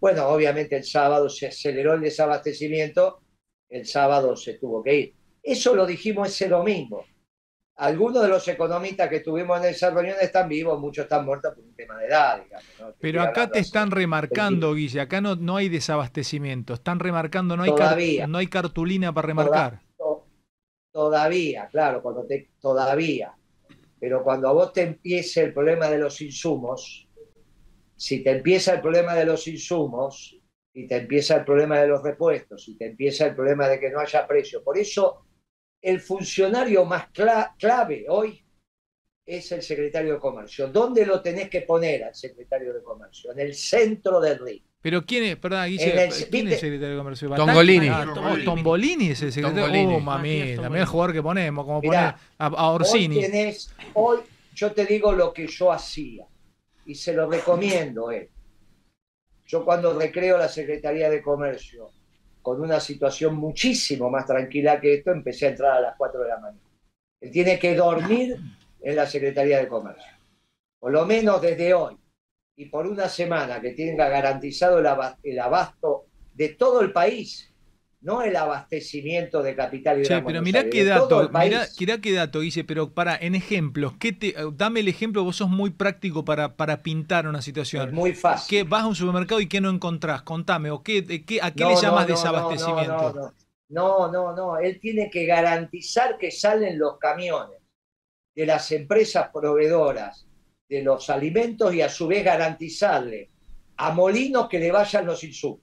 Bueno, 0.00 0.28
obviamente 0.28 0.76
el 0.76 0.84
sábado 0.84 1.28
se 1.28 1.48
aceleró 1.48 1.94
el 1.94 2.00
desabastecimiento, 2.00 3.20
el 3.68 3.86
sábado 3.86 4.36
se 4.36 4.54
tuvo 4.54 4.82
que 4.82 4.94
ir. 4.94 5.14
Eso 5.42 5.74
lo 5.74 5.86
dijimos 5.86 6.28
ese 6.28 6.48
domingo. 6.48 7.04
Algunos 7.78 8.22
de 8.22 8.28
los 8.28 8.48
economistas 8.48 9.10
que 9.10 9.20
tuvimos 9.20 9.58
en 9.58 9.66
esa 9.66 9.90
reunión 9.90 10.16
están 10.20 10.48
vivos, 10.48 10.80
muchos 10.80 11.04
están 11.04 11.26
muertos 11.26 11.54
por 11.54 11.62
un 11.62 11.74
tema 11.74 11.98
de 11.98 12.06
edad, 12.06 12.42
digamos. 12.42 12.94
Pero 12.98 13.20
acá 13.20 13.50
te 13.50 13.58
están 13.58 13.90
remarcando, 13.90 14.72
Guille, 14.72 15.00
acá 15.02 15.20
no, 15.20 15.36
no 15.36 15.56
hay 15.56 15.68
desabastecimiento, 15.68 16.72
están 16.72 16.98
remarcando, 16.98 17.54
no 17.54 17.64
hay, 17.64 17.72
no 18.26 18.38
hay 18.38 18.46
cartulina 18.46 19.12
para 19.12 19.26
remarcar. 19.26 19.82
Todavía, 20.90 21.68
claro, 21.70 22.00
cuando 22.00 22.24
te, 22.24 22.48
todavía. 22.58 23.34
Pero 23.98 24.22
cuando 24.22 24.48
a 24.48 24.52
vos 24.52 24.72
te 24.72 24.82
empiece 24.82 25.42
el 25.42 25.52
problema 25.52 25.88
de 25.88 25.98
los 25.98 26.20
insumos, 26.20 27.08
si 27.96 28.22
te 28.22 28.30
empieza 28.30 28.74
el 28.74 28.80
problema 28.80 29.14
de 29.14 29.24
los 29.24 29.46
insumos, 29.48 30.38
y 30.72 30.86
te 30.86 30.96
empieza 30.96 31.36
el 31.36 31.44
problema 31.44 31.80
de 31.80 31.88
los 31.88 32.02
repuestos, 32.02 32.68
y 32.68 32.76
te 32.76 32.86
empieza 32.86 33.26
el 33.26 33.34
problema 33.34 33.68
de 33.68 33.80
que 33.80 33.90
no 33.90 33.98
haya 33.98 34.26
precio, 34.26 34.62
por 34.62 34.76
eso 34.76 35.26
el 35.80 36.00
funcionario 36.00 36.84
más 36.84 37.08
clave 37.10 38.06
hoy 38.08 38.44
es 39.24 39.50
el 39.52 39.62
secretario 39.62 40.14
de 40.14 40.20
Comercio. 40.20 40.68
¿Dónde 40.68 41.04
lo 41.04 41.20
tenés 41.20 41.50
que 41.50 41.62
poner 41.62 42.04
al 42.04 42.14
secretario 42.14 42.72
de 42.72 42.82
Comercio? 42.82 43.32
En 43.32 43.40
el 43.40 43.54
centro 43.54 44.20
del 44.20 44.38
ring. 44.38 44.62
Pero 44.86 45.04
quién 45.04 45.24
es, 45.24 45.36
perdón, 45.36 45.66
Guille, 45.66 46.08
¿quién 46.30 46.46
es 46.46 46.52
el 46.52 46.60
secretario 46.60 46.90
de 46.90 46.96
Comercio? 46.98 47.28
Tongolini. 47.30 47.88
Ah, 47.88 48.06
Tombolini 48.44 49.08
es 49.08 49.20
el 49.20 49.32
secretario. 49.32 49.96
Oh, 49.96 49.98
mami, 49.98 50.54
también 50.54 50.82
el 50.82 50.86
jugador 50.86 51.12
que 51.12 51.20
ponemos, 51.24 51.64
como 51.64 51.82
poner 51.82 52.14
a, 52.38 52.70
Orsini. 52.70 53.16
Hoy, 53.24 53.56
hoy 53.94 54.18
yo 54.54 54.70
te 54.70 54.86
digo 54.86 55.10
lo 55.10 55.32
que 55.32 55.48
yo 55.48 55.72
hacía 55.72 56.24
y 56.84 56.94
se 56.94 57.12
lo 57.14 57.28
recomiendo. 57.28 58.12
Eh. 58.12 58.30
Yo 59.44 59.64
cuando 59.64 59.98
recreo 59.98 60.38
la 60.38 60.48
Secretaría 60.48 61.10
de 61.10 61.20
Comercio 61.20 61.90
con 62.40 62.60
una 62.60 62.78
situación 62.78 63.34
muchísimo 63.34 64.08
más 64.08 64.24
tranquila 64.24 64.80
que 64.80 64.94
esto, 64.94 65.10
empecé 65.10 65.46
a 65.46 65.48
entrar 65.48 65.72
a 65.78 65.80
las 65.80 65.96
4 65.98 66.22
de 66.22 66.28
la 66.28 66.38
mañana. 66.38 66.62
Él 67.20 67.32
tiene 67.32 67.58
que 67.58 67.74
dormir 67.74 68.36
en 68.80 68.94
la 68.94 69.06
Secretaría 69.06 69.58
de 69.58 69.66
Comercio. 69.66 70.12
Por 70.78 70.92
lo 70.92 71.04
menos 71.04 71.42
desde 71.42 71.74
hoy 71.74 71.96
y 72.56 72.66
por 72.66 72.86
una 72.86 73.08
semana 73.08 73.60
que 73.60 73.70
tenga 73.72 74.08
garantizado 74.08 74.78
el 74.78 75.38
abasto 75.38 76.06
de 76.34 76.48
todo 76.50 76.80
el 76.80 76.92
país 76.92 77.52
no 78.06 78.22
el 78.22 78.36
abastecimiento 78.36 79.42
de 79.42 79.56
capital 79.56 80.00
y 80.00 80.04
sí, 80.04 80.14
pero 80.24 80.40
mirá 80.40 80.70
qué 80.70 80.84
dato, 80.84 81.28
mirá, 81.32 82.00
qué 82.00 82.12
dato, 82.12 82.40
dice, 82.40 82.62
pero 82.62 82.94
para, 82.94 83.16
en 83.16 83.34
ejemplos, 83.34 83.94
¿qué 83.98 84.12
te, 84.12 84.34
dame 84.52 84.80
el 84.80 84.88
ejemplo, 84.88 85.24
vos 85.24 85.36
sos 85.36 85.48
muy 85.48 85.70
práctico 85.70 86.24
para, 86.24 86.54
para 86.56 86.82
pintar 86.84 87.26
una 87.26 87.42
situación. 87.42 87.88
Es 87.88 87.94
muy 87.94 88.14
fácil. 88.14 88.48
¿Qué, 88.48 88.62
vas 88.62 88.84
a 88.84 88.86
un 88.86 88.94
supermercado 88.94 89.40
y 89.40 89.48
qué 89.48 89.60
no 89.60 89.70
encontrás? 89.70 90.22
Contame, 90.22 90.70
o 90.70 90.82
qué, 90.84 91.04
qué 91.24 91.40
¿a 91.42 91.50
qué 91.52 91.64
le 91.64 91.74
llamas 91.74 92.06
desabastecimiento? 92.06 93.32
No, 93.68 94.12
no, 94.12 94.36
no, 94.36 94.58
él 94.58 94.78
tiene 94.80 95.10
que 95.10 95.26
garantizar 95.26 96.16
que 96.16 96.30
salen 96.30 96.78
los 96.78 96.98
camiones 96.98 97.58
de 98.36 98.46
las 98.46 98.70
empresas 98.70 99.30
proveedoras 99.32 100.25
de 100.68 100.82
los 100.82 101.08
alimentos 101.10 101.74
y 101.74 101.80
a 101.80 101.88
su 101.88 102.06
vez 102.06 102.24
garantizarle 102.24 103.30
a 103.76 103.92
Molinos 103.92 104.48
que 104.48 104.58
le 104.58 104.72
vayan 104.72 105.06
los 105.06 105.22
insumos. 105.22 105.60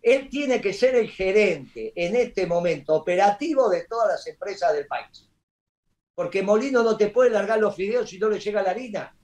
Él 0.00 0.28
tiene 0.28 0.60
que 0.60 0.72
ser 0.72 0.94
el 0.94 1.10
gerente 1.10 1.92
en 1.94 2.16
este 2.16 2.46
momento 2.46 2.94
operativo 2.94 3.68
de 3.68 3.84
todas 3.84 4.08
las 4.08 4.26
empresas 4.26 4.72
del 4.72 4.86
país. 4.86 5.28
Porque 6.14 6.42
Molino 6.42 6.82
no 6.82 6.96
te 6.96 7.08
puede 7.08 7.30
largar 7.30 7.60
los 7.60 7.74
fideos 7.74 8.08
si 8.08 8.18
no 8.18 8.28
le 8.28 8.40
llega 8.40 8.62
la 8.62 8.70
harina. 8.70 9.16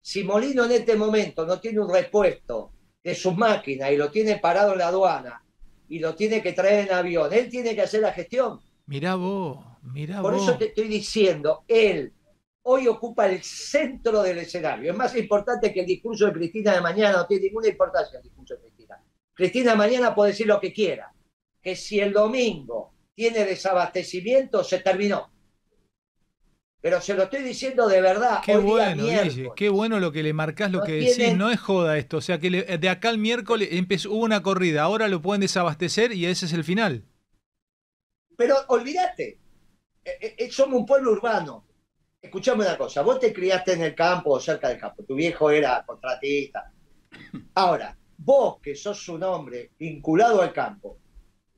Si 0.00 0.24
Molino 0.24 0.64
en 0.64 0.72
este 0.72 0.96
momento 0.96 1.44
no 1.44 1.60
tiene 1.60 1.80
un 1.80 1.92
repuesto 1.92 2.72
de 3.02 3.14
sus 3.14 3.36
máquinas 3.36 3.92
y 3.92 3.96
lo 3.96 4.10
tiene 4.10 4.38
parado 4.38 4.72
en 4.72 4.78
la 4.78 4.88
aduana 4.88 5.44
y 5.88 5.98
lo 5.98 6.14
tiene 6.14 6.42
que 6.42 6.52
traer 6.52 6.88
en 6.88 6.94
avión, 6.94 7.32
él 7.32 7.48
tiene 7.48 7.74
que 7.74 7.82
hacer 7.82 8.00
la 8.00 8.12
gestión. 8.12 8.60
Mirá 8.86 9.16
vos, 9.16 9.58
mirá 9.82 10.22
Por 10.22 10.34
eso 10.34 10.56
te 10.56 10.66
estoy 10.66 10.88
diciendo, 10.88 11.64
él 11.68 12.12
hoy 12.62 12.88
ocupa 12.88 13.28
el 13.28 13.42
centro 13.42 14.22
del 14.22 14.38
escenario. 14.38 14.92
Es 14.92 14.96
más 14.96 15.14
importante 15.16 15.72
que 15.72 15.80
el 15.80 15.86
discurso 15.86 16.26
de 16.26 16.32
Cristina 16.32 16.74
de 16.74 16.80
mañana, 16.80 17.18
no 17.18 17.26
tiene 17.26 17.46
ninguna 17.46 17.68
importancia 17.68 18.18
el 18.18 18.22
discurso 18.22 18.54
de 18.54 18.60
Cristina. 18.60 19.02
Cristina 19.34 19.74
mañana 19.74 20.14
puede 20.14 20.32
decir 20.32 20.46
lo 20.46 20.60
que 20.60 20.72
quiera, 20.72 21.12
que 21.62 21.76
si 21.76 22.00
el 22.00 22.12
domingo 22.12 22.92
tiene 23.14 23.44
desabastecimiento, 23.44 24.64
se 24.64 24.80
terminó. 24.80 25.30
Pero 26.82 27.00
se 27.02 27.12
lo 27.14 27.24
estoy 27.24 27.42
diciendo 27.42 27.86
de 27.88 28.00
verdad. 28.00 28.40
Qué 28.44 28.56
bueno, 28.56 29.04
qué 29.54 29.68
bueno 29.68 30.00
lo 30.00 30.12
que 30.12 30.22
le 30.22 30.32
marcás, 30.32 30.70
lo 30.70 30.82
que 30.82 30.92
decís. 30.92 31.36
No 31.36 31.50
es 31.50 31.60
joda 31.60 31.98
esto. 31.98 32.16
O 32.16 32.20
sea, 32.22 32.38
que 32.38 32.50
de 32.50 32.88
acá 32.88 33.10
al 33.10 33.18
miércoles 33.18 33.68
empezó, 33.72 34.10
hubo 34.10 34.24
una 34.24 34.42
corrida, 34.42 34.82
ahora 34.82 35.08
lo 35.08 35.20
pueden 35.20 35.42
desabastecer 35.42 36.12
y 36.12 36.24
ese 36.24 36.46
es 36.46 36.54
el 36.54 36.64
final. 36.64 37.04
Pero 38.36 38.56
olvídate, 38.68 39.38
eh, 40.02 40.34
eh, 40.38 40.50
somos 40.50 40.80
un 40.80 40.86
pueblo 40.86 41.12
urbano. 41.12 41.66
Escuchame 42.22 42.64
una 42.64 42.76
cosa, 42.76 43.00
vos 43.00 43.18
te 43.18 43.32
criaste 43.32 43.72
en 43.72 43.82
el 43.82 43.94
campo 43.94 44.32
o 44.32 44.40
cerca 44.40 44.68
del 44.68 44.78
campo, 44.78 45.04
tu 45.04 45.14
viejo 45.14 45.50
era 45.50 45.82
contratista. 45.86 46.70
Ahora, 47.54 47.96
vos 48.18 48.60
que 48.60 48.74
sos 48.74 49.08
un 49.08 49.22
hombre 49.22 49.70
vinculado 49.78 50.42
al 50.42 50.52
campo, 50.52 50.98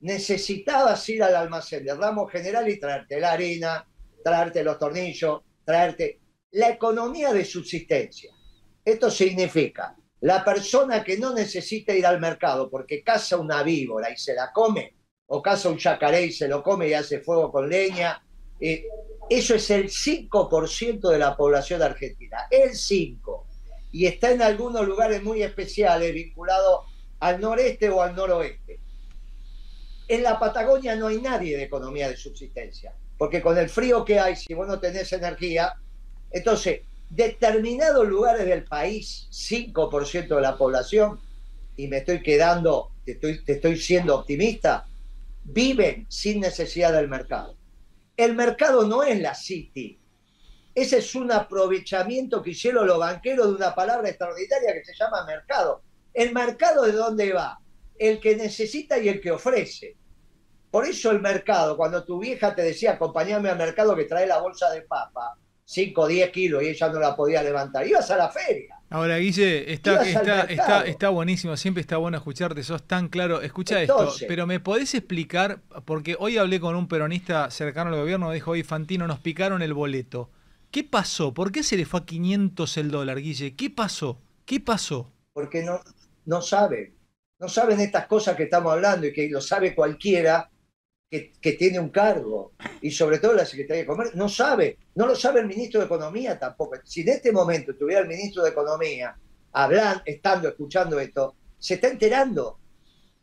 necesitabas 0.01 1.09
ir 1.09 1.23
al 1.23 1.35
almacén 1.35 1.85
de 1.85 1.95
ramo 1.95 2.27
general 2.27 2.69
y 2.69 2.79
traerte 2.79 3.19
la 3.19 3.33
harina, 3.33 3.87
traerte 4.23 4.63
los 4.63 4.79
tornillos, 4.79 5.41
traerte 5.65 6.21
la 6.53 6.71
economía 6.71 7.33
de 7.33 7.45
subsistencia. 7.45 8.33
Esto 8.85 9.11
significa 9.11 9.97
la 10.21 10.45
persona 10.45 11.03
que 11.03 11.19
no 11.19 11.35
necesita 11.35 11.93
ir 11.93 12.07
al 12.07 12.21
mercado 12.21 12.71
porque 12.71 13.03
caza 13.03 13.37
una 13.37 13.65
víbora 13.65 14.11
y 14.11 14.17
se 14.17 14.35
la 14.35 14.53
come, 14.53 14.95
o 15.27 15.43
caza 15.43 15.69
un 15.69 15.79
yacaré 15.79 16.27
y 16.27 16.33
se 16.33 16.47
lo 16.47 16.63
come 16.63 16.89
y 16.89 16.95
hace 16.95 17.21
fuego 17.21 17.51
con 17.51 17.69
leña. 17.69 18.23
Eh, 18.61 18.87
eso 19.37 19.55
es 19.55 19.71
el 19.71 19.89
5% 19.89 21.09
de 21.11 21.19
la 21.19 21.37
población 21.37 21.83
argentina, 21.83 22.47
el 22.51 22.71
5% 22.71 23.43
y 23.93 24.07
está 24.07 24.33
en 24.33 24.43
algunos 24.43 24.87
lugares 24.87 25.23
muy 25.23 25.43
especiales 25.43 26.13
vinculados 26.15 26.87
al 27.21 27.41
noreste 27.41 27.91
o 27.91 28.03
al 28.03 28.17
noroeste. 28.17 28.81
En 30.09 30.23
la 30.23 30.41
Patagonia 30.41 30.97
no 30.97 31.09
hay 31.09 31.21
nadie 31.21 31.57
de 31.57 31.65
economía 31.65 32.09
de 32.09 32.17
subsistencia, 32.17 32.95
porque 33.19 33.43
con 33.43 33.57
el 33.59 33.69
frío 33.69 34.05
que 34.05 34.19
hay, 34.19 34.35
si 34.35 34.55
vos 34.55 34.67
no 34.67 34.81
tenés 34.81 35.13
energía, 35.13 35.75
entonces 36.31 36.81
determinados 37.11 38.09
lugares 38.09 38.47
del 38.47 38.65
país, 38.65 39.29
5% 39.31 40.35
de 40.35 40.41
la 40.41 40.57
población, 40.57 41.21
y 41.77 41.87
me 41.87 41.99
estoy 41.99 42.23
quedando, 42.23 42.93
te 43.05 43.13
estoy, 43.13 43.45
te 43.45 43.53
estoy 43.53 43.77
siendo 43.77 44.17
optimista, 44.17 44.87
viven 45.45 46.07
sin 46.09 46.41
necesidad 46.41 46.93
del 46.93 47.09
mercado. 47.09 47.57
El 48.23 48.37
mercado 48.37 48.87
no 48.87 49.03
es 49.03 49.21
la 49.21 49.35
City, 49.35 49.99
ese 50.77 50.99
es 50.99 51.15
un 51.17 51.33
aprovechamiento 51.33 52.41
que 52.41 52.51
hicieron 52.51 52.87
los 52.87 53.01
banqueros 53.01 53.49
de 53.49 53.55
una 53.55 53.75
palabra 53.75 54.09
extraordinaria 54.09 54.73
que 54.73 54.85
se 54.85 54.95
llama 54.95 55.27
mercado. 55.27 55.83
¿El 56.15 56.33
mercado 56.33 56.85
de 56.85 56.93
dónde 56.93 57.33
va? 57.33 57.59
El 57.99 58.21
que 58.21 58.37
necesita 58.37 58.97
y 58.99 59.09
el 59.09 59.21
que 59.21 59.33
ofrece. 59.33 59.97
Por 60.71 60.87
eso 60.87 61.11
el 61.11 61.21
mercado, 61.21 61.77
cuando 61.77 62.05
tu 62.05 62.21
vieja 62.21 62.55
te 62.55 62.63
decía, 62.63 62.93
acompáñame 62.93 63.49
al 63.49 63.59
mercado 63.59 63.97
que 63.97 64.05
trae 64.05 64.29
la 64.29 64.41
bolsa 64.41 64.71
de 64.71 64.83
papa, 64.83 65.37
5 65.73 66.01
o 66.03 66.07
10 66.07 66.31
kilos 66.31 66.63
y 66.63 66.67
ella 66.67 66.89
no 66.91 67.01
la 67.01 67.17
podía 67.17 67.43
levantar, 67.43 67.87
ibas 67.87 68.11
a 68.11 68.17
la 68.19 68.29
feria. 68.29 68.77
Ahora, 68.91 69.17
Guille, 69.17 69.73
está, 69.73 70.03
está, 70.03 70.43
está, 70.43 70.85
está, 70.85 71.09
buenísimo, 71.09 71.57
siempre 71.57 71.81
está 71.81 71.97
bueno 71.97 72.19
escucharte, 72.19 72.63
sos 72.63 72.87
tan 72.87 73.09
claro. 73.09 73.41
Escucha 73.41 73.81
esto, 73.81 74.13
pero 74.29 74.47
¿me 74.47 74.61
podés 74.61 74.95
explicar? 74.95 75.61
Porque 75.87 76.15
hoy 76.19 76.37
hablé 76.37 76.61
con 76.61 76.77
un 76.77 76.89
peronista 76.89 77.51
cercano 77.51 77.89
al 77.89 77.97
gobierno, 77.97 78.31
dijo, 78.33 78.51
oye, 78.51 78.65
Fantino, 78.65 79.07
nos 79.07 79.21
picaron 79.21 79.63
el 79.63 79.73
boleto. 79.73 80.31
¿Qué 80.71 80.85
pasó? 80.85 81.33
¿Por 81.33 81.53
qué 81.53 81.63
se 81.63 81.79
le 81.79 81.87
fue 81.87 82.01
a 82.01 82.05
500 82.05 82.77
el 82.77 82.91
dólar, 82.91 83.19
Guille? 83.23 83.57
¿Qué 83.57 83.71
pasó? 83.71 84.21
¿Qué 84.45 84.61
pasó? 84.61 85.11
Porque 85.33 85.63
no, 85.63 85.81
no 86.27 86.43
saben. 86.43 86.95
No 87.39 87.49
saben 87.49 87.81
estas 87.81 88.07
cosas 88.07 88.37
que 88.37 88.43
estamos 88.43 88.75
hablando 88.75 89.07
y 89.07 89.13
que 89.15 89.31
lo 89.31 89.41
sabe 89.41 89.75
cualquiera 89.75 90.51
que, 91.41 91.53
tiene 91.53 91.79
un 91.79 91.91
cargo. 91.91 92.53
Y 92.81 92.91
sobre 92.91 93.19
todo 93.19 93.35
la 93.35 93.45
Secretaría 93.45 93.83
de 93.83 93.87
Comercio. 93.87 94.17
No 94.17 94.29
sabe. 94.29 94.79
No 94.95 95.07
lo 95.07 95.15
sabe 95.15 95.41
el 95.41 95.47
ministro 95.47 95.81
de 95.81 95.87
Economía 95.87 96.39
tampoco. 96.39 96.77
Si 96.85 97.03
en 97.03 97.11
este 97.11 97.33
momento 97.33 97.75
tuviera 97.77 98.01
el 98.01 98.09
ministro 98.09 98.43
de 98.43 98.51
Economía 98.51 99.17
hablando, 99.53 100.03
estando, 100.07 100.49
escuchando 100.49 100.99
esto, 100.99 101.37
se 101.59 101.75
está 101.75 101.89
enterando. 101.89 102.59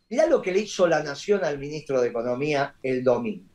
Mirá 0.10 0.28
lo 0.28 0.42
que 0.42 0.52
le 0.52 0.60
hizo 0.60 0.88
la 0.88 1.04
Nación 1.04 1.44
al 1.44 1.58
ministro 1.58 2.02
de 2.02 2.10
Economía 2.10 2.76
el 2.82 3.04
domingo 3.04 3.50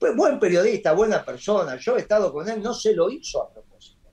pues 0.00 0.16
buen 0.16 0.40
periodista, 0.40 0.94
buena 0.94 1.22
persona, 1.22 1.76
yo 1.76 1.94
he 1.94 2.00
estado 2.00 2.32
con 2.32 2.48
él, 2.48 2.62
no 2.62 2.72
se 2.72 2.94
lo 2.94 3.10
hizo 3.10 3.42
a 3.42 3.52
propósito. 3.52 4.10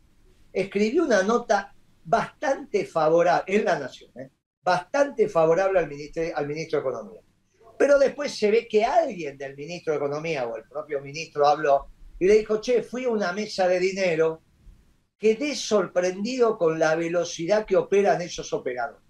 Escribió 0.51 1.05
una 1.05 1.23
nota 1.23 1.73
bastante 2.03 2.85
favorable, 2.85 3.55
en 3.55 3.63
La 3.63 3.79
Nación, 3.79 4.11
¿eh? 4.19 4.29
bastante 4.61 5.29
favorable 5.29 5.79
al 5.79 5.87
ministro, 5.87 6.23
al 6.35 6.45
ministro 6.45 6.81
de 6.81 6.89
Economía. 6.89 7.21
Pero 7.77 7.99
después 7.99 8.35
se 8.35 8.51
ve 8.51 8.67
que 8.67 8.83
alguien 8.83 9.37
del 9.37 9.55
ministro 9.55 9.93
de 9.93 9.97
Economía 9.97 10.47
o 10.47 10.55
el 10.57 10.63
propio 10.63 11.01
ministro 11.01 11.47
habló 11.47 11.87
y 12.19 12.25
le 12.25 12.35
dijo, 12.35 12.59
che, 12.59 12.83
fui 12.83 13.05
a 13.05 13.09
una 13.09 13.31
mesa 13.31 13.67
de 13.67 13.79
dinero, 13.79 14.41
quedé 15.17 15.55
sorprendido 15.55 16.57
con 16.57 16.79
la 16.79 16.95
velocidad 16.95 17.65
que 17.65 17.75
operan 17.75 18.21
esos 18.21 18.51
operadores. 18.53 19.03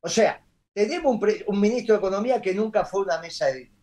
O 0.00 0.08
sea, 0.08 0.44
tenemos 0.72 1.18
un, 1.46 1.60
ministro 1.60 1.94
de 1.94 1.98
Economía 1.98 2.42
que 2.42 2.54
nunca 2.54 2.84
fue 2.84 3.00
a 3.00 3.04
una 3.04 3.20
mesa 3.20 3.46
de 3.46 3.54
dinero 3.54 3.76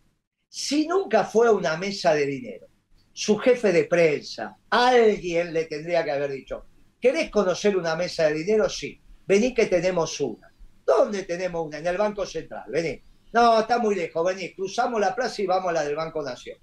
si 0.56 0.86
nunca 0.86 1.24
fue 1.24 1.48
a 1.48 1.50
una 1.50 1.76
mesa 1.76 2.14
de 2.14 2.26
dinero, 2.26 2.68
su 3.12 3.36
jefe 3.38 3.72
de 3.72 3.86
prensa, 3.86 4.56
alguien 4.70 5.52
le 5.52 5.64
tendría 5.64 6.04
que 6.04 6.12
haber 6.12 6.30
dicho, 6.30 6.66
¿querés 7.00 7.28
conocer 7.28 7.76
una 7.76 7.96
mesa 7.96 8.28
de 8.28 8.34
dinero? 8.34 8.68
Sí, 8.68 9.00
vení 9.26 9.52
que 9.52 9.66
tenemos 9.66 10.20
una. 10.20 10.54
¿Dónde 10.86 11.24
tenemos 11.24 11.66
una? 11.66 11.78
En 11.78 11.88
el 11.88 11.98
Banco 11.98 12.24
Central, 12.24 12.66
vení. 12.68 13.02
No, 13.34 13.58
está 13.58 13.78
muy 13.78 13.96
lejos, 13.96 14.24
vení, 14.24 14.54
cruzamos 14.54 15.00
la 15.00 15.12
plaza 15.12 15.42
y 15.42 15.46
vamos 15.46 15.70
a 15.70 15.72
la 15.72 15.84
del 15.84 15.96
Banco 15.96 16.22
Nación. 16.22 16.56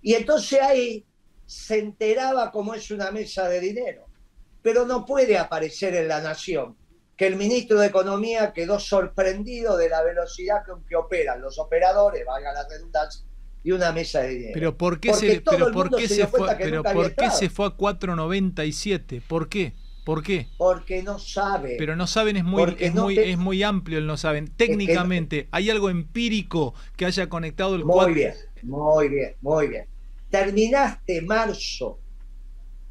Y 0.00 0.14
entonces 0.14 0.58
ahí 0.62 1.04
se 1.44 1.78
enteraba 1.78 2.50
cómo 2.50 2.72
es 2.72 2.90
una 2.90 3.10
mesa 3.10 3.50
de 3.50 3.60
dinero, 3.60 4.06
pero 4.62 4.86
no 4.86 5.04
puede 5.04 5.36
aparecer 5.36 5.94
en 5.94 6.08
la 6.08 6.22
Nación 6.22 6.74
que 7.18 7.26
el 7.26 7.36
ministro 7.36 7.78
de 7.78 7.88
Economía 7.88 8.54
quedó 8.54 8.80
sorprendido 8.80 9.76
de 9.76 9.90
la 9.90 10.02
velocidad 10.02 10.64
con 10.64 10.86
que 10.86 10.96
operan 10.96 11.42
los 11.42 11.58
operadores, 11.58 12.24
valga 12.24 12.54
la 12.54 12.66
redundancia, 12.66 13.26
de 13.62 13.74
una 13.74 13.92
mesa 13.92 14.20
de 14.20 14.28
dinero. 14.30 14.52
Pero 14.54 14.78
¿por 14.78 15.00
qué 15.00 15.12
se, 15.12 15.42
pero 15.42 15.70
¿por 15.70 15.94
qué 15.94 16.08
se, 16.08 16.26
fue, 16.26 16.48
pero 16.56 16.82
¿por 16.82 17.14
qué 17.14 17.30
se 17.30 17.50
fue 17.50 17.66
a 17.66 17.76
4.97? 17.76 19.20
¿Por 19.28 19.50
qué? 19.50 19.74
¿Por 20.04 20.22
qué? 20.22 20.48
Porque 20.56 21.02
no 21.02 21.18
saben. 21.18 21.76
Pero 21.78 21.96
no 21.96 22.06
saben 22.06 22.36
es 22.36 22.44
muy, 22.44 22.76
es, 22.78 22.94
muy, 22.94 23.18
es 23.18 23.38
muy 23.38 23.62
amplio 23.62 23.98
el 23.98 24.06
no 24.06 24.16
saben. 24.16 24.48
Técnicamente, 24.48 25.48
¿hay 25.50 25.70
algo 25.70 25.90
empírico 25.90 26.74
que 26.96 27.06
haya 27.06 27.28
conectado 27.28 27.74
el 27.76 27.84
Muy 27.84 28.14
bien, 28.14 28.34
muy 28.62 29.08
bien, 29.08 29.36
muy 29.40 29.68
bien. 29.68 29.86
Terminaste 30.30 31.22
marzo, 31.22 31.98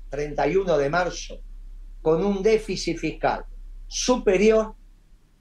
31 0.10 0.78
de 0.78 0.90
marzo, 0.90 1.42
con 2.02 2.24
un 2.26 2.44
déficit 2.44 2.98
fiscal 2.98 3.46
superior 3.88 4.76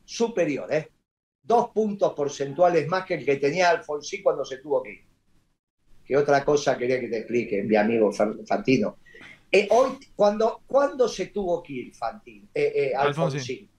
superior, 0.09 0.73
¿eh? 0.73 0.89
Dos 1.43 1.69
puntos 1.69 2.15
porcentuales 2.15 2.89
más 2.89 3.05
que 3.05 3.15
el 3.15 3.25
que 3.25 3.37
tenía 3.37 3.69
Alfonsín 3.69 4.23
cuando 4.23 4.43
se 4.45 4.57
tuvo 4.57 4.83
que 4.83 4.93
ir. 4.93 5.05
¿Qué 6.05 6.17
otra 6.17 6.43
cosa 6.43 6.79
quería 6.79 6.99
que 6.99 7.09
te 7.09 7.19
explique, 7.19 7.63
mi 7.63 7.77
amigo 7.77 8.11
Fantino? 8.11 8.97
Eh, 9.50 9.67
hoy, 9.71 9.99
cuando, 10.14 10.62
¿Cuándo 10.67 11.09
se 11.09 11.26
tuvo 11.26 11.62
que 11.62 11.73
ir 11.73 11.95
Fantino, 11.95 12.49
eh, 12.55 12.73
eh, 12.75 12.95
Alfonsín? 12.95 13.71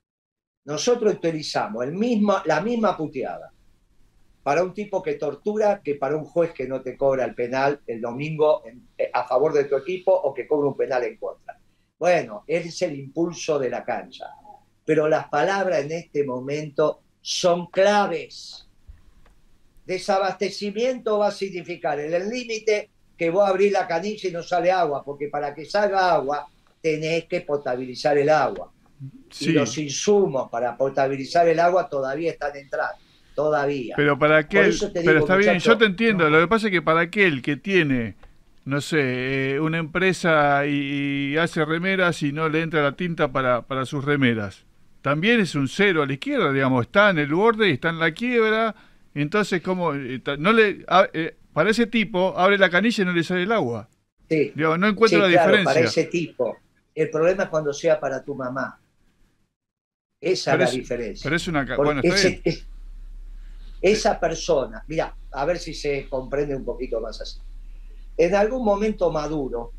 Nosotros 0.65 1.15
utilizamos 1.15 1.85
el 1.85 1.93
mismo, 1.93 2.37
la 2.47 2.63
misma 2.63 2.97
puteada 2.97 3.53
para 4.43 4.63
un 4.63 4.73
tipo 4.73 5.03
que 5.03 5.15
tortura 5.15 5.83
que 5.83 5.97
para 5.97 6.17
un 6.17 6.25
juez 6.25 6.53
que 6.55 6.67
no 6.67 6.81
te 6.81 6.97
cobra 6.97 7.25
el 7.27 7.35
penal 7.35 7.81
el 7.87 8.01
domingo 8.01 8.63
eh, 8.97 9.11
a 9.13 9.25
favor 9.25 9.53
de 9.53 9.65
tu 9.65 9.77
equipo 9.77 10.11
o 10.11 10.33
que 10.33 10.47
cobra 10.47 10.69
un 10.69 10.77
penal 10.77 11.05
en 11.05 11.19
contra. 11.19 11.59
Bueno, 11.99 12.45
es 12.47 12.81
el 12.81 12.99
impulso 12.99 13.59
de 13.59 13.69
la 13.69 13.85
cancha. 13.85 14.31
Pero 14.87 15.07
las 15.07 15.29
palabras 15.29 15.85
en 15.85 15.93
este 15.93 16.25
momento 16.25 17.03
son 17.21 17.67
claves 17.67 18.64
desabastecimiento 19.85 21.19
va 21.19 21.29
a 21.29 21.33
significar 21.33 22.01
en 22.01 22.13
el 22.15 22.29
límite 22.29 22.91
que 23.17 23.31
vos 23.31 23.49
abrís 23.49 23.73
la 23.73 23.87
canilla 23.87 24.29
y 24.29 24.33
no 24.33 24.43
sale 24.43 24.71
agua, 24.71 25.05
porque 25.05 25.29
para 25.29 25.55
que 25.55 25.65
salga 25.65 26.13
agua 26.13 26.49
tenés 26.81 27.25
que 27.25 27.43
potabilizar 27.43 28.19
el 28.19 28.29
agua. 28.29 28.71
Y 29.41 29.53
los 29.53 29.77
insumos 29.79 30.51
para 30.51 30.77
potabilizar 30.77 31.49
el 31.49 31.59
agua 31.61 31.89
todavía 31.89 32.33
están 32.33 32.57
entrando, 32.57 32.97
todavía. 33.35 33.95
Pero 33.97 34.19
para 34.19 34.39
aquel, 34.39 34.75
pero 34.93 35.21
está 35.21 35.37
bien, 35.37 35.59
yo 35.59 35.77
te 35.77 35.87
entiendo, 35.87 36.29
lo 36.31 36.41
que 36.41 36.49
pasa 36.49 36.67
es 36.67 36.73
que 36.73 36.83
para 36.83 37.01
aquel 37.01 37.43
que 37.43 37.57
tiene, 37.57 38.15
no 38.65 38.81
sé, 38.81 39.55
eh, 39.55 39.61
una 39.61 39.79
empresa 39.79 40.67
y, 40.67 41.37
hace 41.37 41.65
remeras 41.65 42.23
y 42.23 42.33
no 42.33 42.49
le 42.49 42.63
entra 42.63 42.83
la 42.83 42.93
tinta 42.93 43.31
para, 43.33 43.63
para 43.63 43.85
sus 43.87 44.05
remeras, 44.05 44.65
también 45.03 45.41
es 45.41 45.55
un 45.55 45.69
cero 45.69 46.03
a 46.03 46.07
la 46.07 46.15
izquierda, 46.15 46.53
digamos, 46.53 46.87
está 46.87 47.11
en 47.11 47.19
el 47.19 47.35
borde 47.35 47.69
y 47.69 47.73
está 47.73 47.91
en 47.91 47.99
la 47.99 48.13
quiebra 48.13 48.75
entonces, 49.23 49.63
¿cómo? 49.63 49.95
Eh, 49.95 50.21
no 50.39 50.53
le, 50.53 50.85
eh, 51.13 51.37
para 51.53 51.71
ese 51.71 51.87
tipo, 51.87 52.37
abre 52.37 52.59
la 52.59 52.69
canilla 52.69 53.03
y 53.03 53.07
no 53.07 53.13
le 53.13 53.23
sale 53.23 53.45
el 53.45 53.53
agua. 53.53 53.89
Sí. 54.29 54.53
no 54.57 54.89
encuentro 54.89 55.21
la 55.21 55.29
diferencia. 55.29 55.65
Para 55.65 55.81
ese 55.81 56.05
tipo. 56.05 56.57
El 56.95 57.11
problema 57.11 57.45
es 57.45 57.49
cuando 57.49 57.73
sea 57.73 58.01
para 58.01 58.25
tu 58.25 58.35
mamá. 58.35 58.81
Esa 60.21 60.55
es 60.55 60.59
la 60.59 60.71
diferencia. 60.71 61.23
Pero 61.23 61.37
es 61.37 61.49
una. 61.49 61.77
Bueno, 61.77 62.01
esa 63.83 64.19
persona, 64.19 64.83
mira, 64.89 65.15
a 65.31 65.45
ver 65.45 65.59
si 65.59 65.75
se 65.75 66.09
comprende 66.09 66.57
un 66.57 66.65
poquito 66.65 67.01
más 67.01 67.21
así. 67.21 67.39
En 68.17 68.35
algún 68.35 68.65
momento 68.65 69.11
Maduro, 69.11 69.73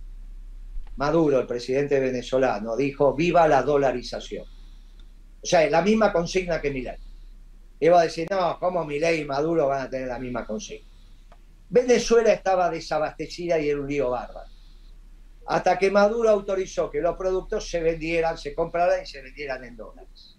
Maduro, 0.98 1.40
el 1.40 1.48
presidente 1.48 2.00
venezolano, 2.00 2.78
dijo: 2.78 3.16
Viva 3.16 3.48
la 3.48 3.64
dolarización. 3.64 4.46
O 5.42 5.46
sea, 5.46 5.64
es 5.64 5.72
la 5.72 5.82
misma 5.82 6.14
consigna 6.14 6.62
que 6.62 6.72
Milán 6.72 6.98
iba 7.86 8.00
a 8.00 8.04
decir, 8.04 8.28
no, 8.30 8.58
¿cómo 8.60 8.84
ley 8.90 9.22
y 9.22 9.26
Maduro 9.26 9.68
van 9.68 9.84
a 9.84 9.90
tener 9.90 10.08
la 10.08 10.20
misma 10.20 10.46
consigna? 10.46 10.90
Venezuela 11.70 12.32
estaba 12.32 12.70
desabastecida 12.70 13.60
y 13.60 13.70
era 13.70 13.80
un 13.80 13.88
lío 13.88 14.10
bárbaro. 14.12 14.50
Hasta 15.48 15.78
que 15.78 15.92
Maduro 15.92 16.30
autorizó 16.30 16.90
que 16.90 17.02
los 17.02 17.16
productos 17.18 17.70
se 17.70 17.82
vendieran, 17.82 18.38
se 18.38 18.56
compraran 18.56 19.04
y 19.04 19.06
se 19.06 19.22
vendieran 19.22 19.64
en 19.64 19.76
dólares. 19.76 20.38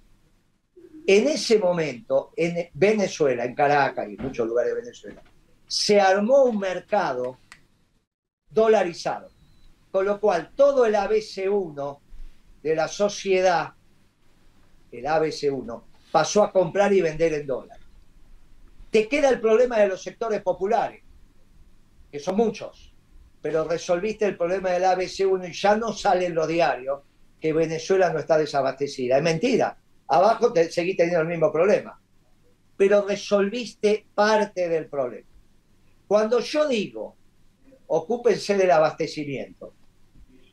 En 1.07 1.29
ese 1.29 1.59
momento, 1.59 2.33
en 2.37 2.69
Venezuela, 2.75 3.45
en 3.45 3.55
Caracas 3.55 4.09
y 4.09 4.15
en 4.15 4.23
muchos 4.23 4.49
lugares 4.49 4.75
de 4.75 4.81
Venezuela, 4.81 5.23
se 5.67 6.01
armó 6.01 6.45
un 6.45 6.59
mercado 6.59 7.39
dolarizado. 8.51 9.31
Con 9.93 10.05
lo 10.05 10.21
cual, 10.21 10.51
todo 10.57 10.85
el 10.85 10.95
ABC1 10.95 11.99
de 12.63 12.75
la 12.75 12.89
sociedad, 12.89 13.73
el 14.91 15.05
ABC1, 15.05 15.83
pasó 16.17 16.43
a 16.45 16.51
comprar 16.51 16.95
y 16.95 17.03
vender 17.03 17.35
en 17.35 17.47
dólares. 17.47 17.85
Te 18.91 19.07
queda 19.07 19.29
el 19.29 19.39
problema 19.39 19.81
de 19.81 19.89
los 19.89 20.03
sectores 20.03 20.41
populares, 20.41 21.03
que 22.11 22.19
son 22.19 22.37
muchos, 22.37 22.95
pero 23.43 23.65
resolviste 23.65 24.25
el 24.25 24.35
problema 24.35 24.71
del 24.71 24.85
ABC1 24.85 25.51
y 25.51 25.53
ya 25.53 25.77
no 25.77 25.93
sale 25.93 26.25
en 26.25 26.35
los 26.35 26.49
diarios 26.49 27.03
que 27.39 27.53
Venezuela 27.53 28.11
no 28.15 28.19
está 28.19 28.39
desabastecida. 28.39 29.19
Es 29.19 29.23
mentira. 29.23 29.77
Abajo 30.09 30.55
te, 30.55 30.73
seguís 30.73 30.97
teniendo 30.97 31.21
el 31.21 31.29
mismo 31.29 31.53
problema. 31.53 32.01
Pero 32.79 33.07
resolviste 33.07 34.07
parte 34.15 34.71
del 34.71 34.87
problema. 34.87 35.29
Cuando 36.09 36.41
yo 36.41 36.67
digo, 36.67 37.15
ocúpense 37.89 38.57
del 38.57 38.71
abastecimiento, 38.71 39.75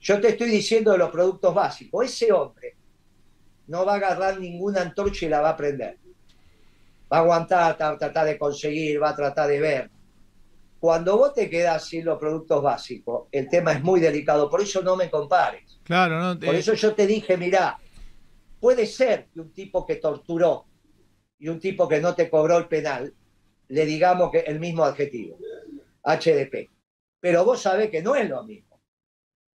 yo 0.01 0.19
te 0.19 0.27
estoy 0.27 0.49
diciendo 0.49 0.91
de 0.91 0.97
los 0.97 1.09
productos 1.09 1.55
básicos. 1.55 2.05
Ese 2.05 2.33
hombre 2.33 2.75
no 3.67 3.85
va 3.85 3.93
a 3.93 3.95
agarrar 3.95 4.39
ninguna 4.39 4.81
antorcha 4.81 5.25
y 5.25 5.29
la 5.29 5.41
va 5.41 5.49
a 5.49 5.57
prender. 5.57 5.97
Va 7.11 7.17
a 7.17 7.19
aguantar, 7.19 7.81
va 7.81 7.89
a 7.89 7.97
tratar 7.97 8.25
de 8.25 8.37
conseguir, 8.37 9.01
va 9.01 9.09
a 9.09 9.15
tratar 9.15 9.47
de 9.47 9.59
ver. 9.59 9.91
Cuando 10.79 11.17
vos 11.17 11.33
te 11.33 11.49
quedas 11.49 11.85
sin 11.85 12.03
los 12.03 12.19
productos 12.19 12.61
básicos, 12.61 13.27
el 13.31 13.47
tema 13.47 13.71
es 13.71 13.81
muy 13.81 14.01
delicado. 14.01 14.49
Por 14.49 14.61
eso 14.61 14.81
no 14.81 14.95
me 14.95 15.09
compares. 15.09 15.79
Claro, 15.83 16.19
no 16.19 16.39
Por 16.39 16.55
eso 16.55 16.73
yo 16.73 16.93
te 16.93 17.07
dije, 17.07 17.37
mirá, 17.37 17.79
puede 18.59 18.85
ser 18.85 19.27
que 19.33 19.39
un 19.39 19.53
tipo 19.53 19.85
que 19.85 19.95
torturó 19.95 20.65
y 21.39 21.47
un 21.47 21.59
tipo 21.59 21.87
que 21.87 22.01
no 22.01 22.15
te 22.15 22.29
cobró 22.29 22.57
el 22.57 22.67
penal, 22.67 23.13
le 23.69 23.85
digamos 23.85 24.31
que 24.31 24.39
el 24.39 24.59
mismo 24.59 24.83
adjetivo, 24.83 25.37
HDP. 26.03 26.69
Pero 27.19 27.45
vos 27.45 27.61
sabés 27.61 27.89
que 27.89 28.01
no 28.01 28.15
es 28.15 28.29
lo 28.29 28.43
mismo. 28.43 28.81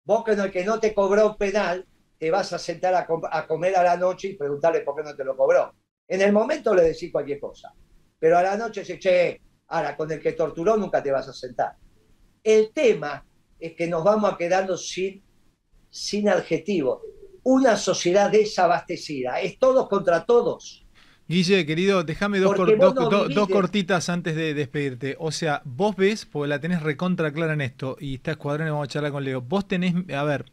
Vos 0.05 0.23
que 0.23 0.35
no, 0.35 0.49
que 0.49 0.63
no 0.63 0.79
te 0.79 0.93
cobró 0.93 1.31
el 1.31 1.35
penal, 1.35 1.85
te 2.17 2.31
vas 2.31 2.51
a 2.53 2.59
sentar 2.59 2.93
a, 2.95 3.47
comer 3.47 3.75
a 3.75 3.83
la 3.83 3.97
noche 3.97 4.29
y 4.29 4.33
preguntarle 4.35 4.81
por 4.81 4.95
qué 4.95 5.03
no 5.03 5.15
te 5.15 5.23
lo 5.23 5.35
cobró. 5.35 5.73
En 6.07 6.21
el 6.21 6.31
momento 6.31 6.73
le 6.73 6.83
decís 6.83 7.11
cualquier 7.11 7.39
cosa, 7.39 7.73
pero 8.19 8.37
a 8.37 8.43
la 8.43 8.57
noche 8.57 8.83
se 8.83 8.97
che, 8.97 9.41
ahora 9.67 9.95
con 9.95 10.11
el 10.11 10.19
que 10.19 10.33
torturó 10.33 10.77
nunca 10.77 11.03
te 11.03 11.11
vas 11.11 11.27
a 11.27 11.33
sentar. 11.33 11.75
El 12.43 12.71
tema 12.73 13.25
es 13.59 13.73
que 13.73 13.87
nos 13.87 14.03
vamos 14.03 14.33
a 14.33 14.37
quedando 14.37 14.77
sin, 14.77 15.23
sin 15.89 16.29
adjetivo. 16.29 17.01
Una 17.43 17.75
sociedad 17.75 18.29
desabastecida, 18.31 19.39
es 19.41 19.57
todos 19.59 19.87
contra 19.87 20.25
todos. 20.25 20.87
Guille, 21.29 21.65
querido, 21.65 22.05
déjame 22.05 22.39
dos, 22.39 22.55
dos, 22.55 23.49
cortitas 23.49 24.07
antes 24.07 24.35
de 24.35 24.53
despedirte. 24.53 25.17
O 25.19 25.31
sea, 25.31 25.61
vos 25.65 25.93
ves, 25.97 26.25
porque 26.25 26.47
la 26.47 26.61
tenés 26.61 26.81
recontra 26.81 27.33
clara 27.33 27.53
en 27.53 27.61
esto, 27.61 27.97
y 27.99 28.15
está 28.15 28.31
escuadrón 28.31 28.67
y 28.67 28.71
vamos 28.71 28.87
a 28.87 28.91
charlar 28.91 29.11
con 29.11 29.25
Leo, 29.25 29.41
vos 29.41 29.67
tenés, 29.67 29.93
a 30.13 30.23
ver, 30.23 30.45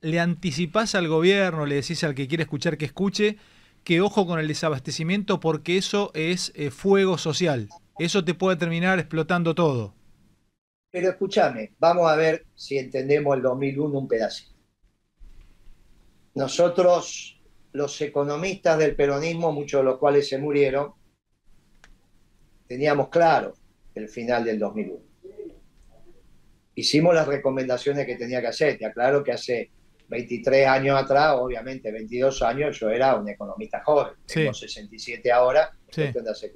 le 0.00 0.20
anticipás 0.20 0.94
al 0.94 1.08
gobierno, 1.08 1.66
le 1.66 1.76
decís 1.76 2.04
al 2.04 2.14
que 2.14 2.28
quiere 2.28 2.44
escuchar 2.44 2.78
que 2.78 2.84
escuche, 2.84 3.36
que 3.84 4.00
ojo 4.00 4.26
con 4.26 4.40
el 4.40 4.48
desabastecimiento 4.48 5.40
porque 5.40 5.76
eso 5.76 6.10
es 6.14 6.52
eh, 6.54 6.70
fuego 6.70 7.18
social. 7.18 7.68
Eso 7.98 8.24
te 8.24 8.34
puede 8.34 8.56
terminar 8.56 8.98
explotando 8.98 9.54
todo. 9.54 9.94
Pero 10.90 11.10
escúchame, 11.10 11.74
vamos 11.78 12.10
a 12.10 12.16
ver 12.16 12.46
si 12.54 12.78
entendemos 12.78 13.36
el 13.36 13.42
2001 13.42 13.98
un 13.98 14.08
pedacito. 14.08 14.54
Nosotros, 16.34 17.40
los 17.72 18.00
economistas 18.00 18.78
del 18.78 18.94
peronismo, 18.94 19.52
muchos 19.52 19.80
de 19.80 19.84
los 19.84 19.98
cuales 19.98 20.28
se 20.28 20.38
murieron, 20.38 20.92
teníamos 22.66 23.08
claro 23.08 23.54
el 23.94 24.08
final 24.08 24.44
del 24.44 24.58
2001. 24.58 25.00
Hicimos 26.74 27.14
las 27.14 27.26
recomendaciones 27.26 28.04
que 28.04 28.16
tenía 28.16 28.40
que 28.42 28.48
hacer. 28.48 28.76
Te 28.76 28.84
aclaro 28.84 29.24
que 29.24 29.32
hace 29.32 29.70
23 30.08 30.66
años 30.66 31.02
atrás, 31.02 31.34
obviamente 31.38 31.90
22 31.90 32.42
años, 32.42 32.78
yo 32.78 32.90
era 32.90 33.16
un 33.16 33.28
economista 33.28 33.82
joven. 33.84 34.14
Tengo 34.26 34.54
67 34.54 35.32
ahora, 35.32 35.76
sí. 35.90 36.02
de 36.12 36.30
hacer 36.30 36.52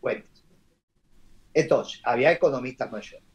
cuentas. 0.00 0.44
Entonces, 1.52 2.00
había 2.04 2.32
economistas 2.32 2.90
mayores. 2.90 3.26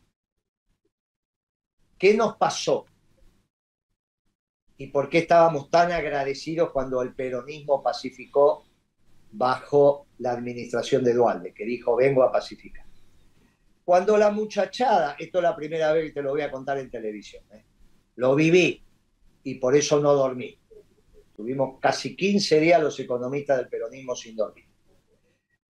¿Qué 1.98 2.13
nos 2.13 2.36
pasó? 2.38 2.86
¿Y 4.78 4.88
por 4.88 5.10
qué 5.10 5.20
estábamos 5.20 5.70
tan 5.70 5.91
agradecidos 5.91 6.72
cuando 6.72 7.02
el 7.02 7.13
peronismo 7.13 7.82
pacificó 7.82 8.65
bajo 9.32 10.08
la 10.18 10.32
administración 10.32 11.04
de 11.04 11.13
Dualde, 11.13 11.54
que 11.54 11.65
dijo, 11.65 11.96
vengo 11.96 12.24
a 12.24 12.32
pacificar? 12.32 12.86
Cuando 13.86 14.18
la 14.18 14.32
muchachada, 14.32 15.15
esto 15.20 15.38
es 15.38 15.44
la 15.44 15.56
primera 15.56 15.94
vez 15.94 16.06
que 16.06 16.12
te 16.13 16.22
lo 16.22 16.32
voy 16.32 16.41
a 16.41 16.52
contar 16.52 16.80
en 16.80 16.89
televisión, 16.89 17.44
¿eh? 17.54 17.63
lo 18.15 18.36
viví 18.36 18.85
y 19.46 19.56
por 19.56 19.76
eso 19.76 20.00
no 20.00 20.14
dormí. 20.14 20.60
Tuvimos 21.36 21.80
casi 21.80 22.16
15 22.16 22.60
días 22.60 22.82
los 22.82 23.00
economistas 23.00 23.58
del 23.58 23.70
peronismo 23.70 24.16
sin 24.16 24.36
dormir. 24.36 24.66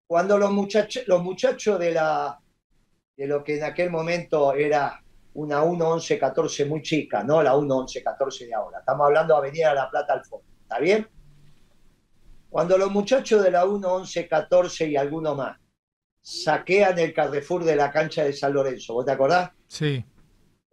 Cuando 0.08 0.38
los, 0.38 0.52
muchachos, 0.52 1.04
los 1.08 1.22
muchachos 1.22 1.78
de, 1.78 1.92
la, 1.92 2.40
de 3.18 3.28
lo 3.28 3.44
que 3.44 3.58
en 3.58 3.64
aquel 3.64 3.90
momento 3.90 4.54
era 4.54 5.02
una 5.34 5.62
1-11-14 5.64 6.68
muy 6.68 6.82
chica, 6.84 7.24
no 7.24 7.44
la 7.44 7.54
1-11-14 7.54 8.48
de 8.48 8.54
ahora, 8.54 8.80
estamos 8.80 9.08
hablando 9.08 9.34
de 9.34 9.40
Avenida 9.40 9.74
La 9.74 9.90
Plata 9.90 10.14
al 10.14 10.24
fondo, 10.24 10.46
¿está 10.62 10.80
bien? 10.80 11.06
Cuando 12.50 12.78
los 12.78 12.92
muchachos 12.92 13.44
de 13.44 13.52
la 13.52 13.66
1-11-14 13.66 14.90
y 14.90 14.96
alguno 14.96 15.36
más 15.36 15.60
saquean 16.22 16.98
el 16.98 17.14
Carrefour 17.14 17.66
de 17.66 17.76
la 17.76 17.92
cancha 17.92 18.24
de 18.24 18.32
San 18.32 18.54
Lorenzo, 18.54 18.94
¿vos 18.94 19.06
te 19.06 19.12
acordás? 19.12 19.52
Sí. 19.68 20.06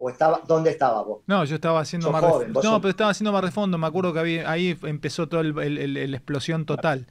¿O 0.05 0.09
estaba, 0.09 0.41
¿Dónde 0.45 0.69
estaba 0.69 1.01
vos? 1.01 1.21
No, 1.27 1.45
yo 1.45 1.55
estaba 1.55 1.79
haciendo 1.79 2.11
más 2.11 2.21
No, 2.21 2.81
pero 2.81 2.89
estaba 2.89 3.11
haciendo 3.11 3.31
más 3.31 3.41
refondo. 3.41 3.77
Me 3.77 3.87
acuerdo 3.87 4.11
que 4.11 4.43
ahí 4.45 4.77
empezó 4.83 5.29
toda 5.29 5.43
la 5.43 6.17
explosión 6.17 6.65
total. 6.65 7.07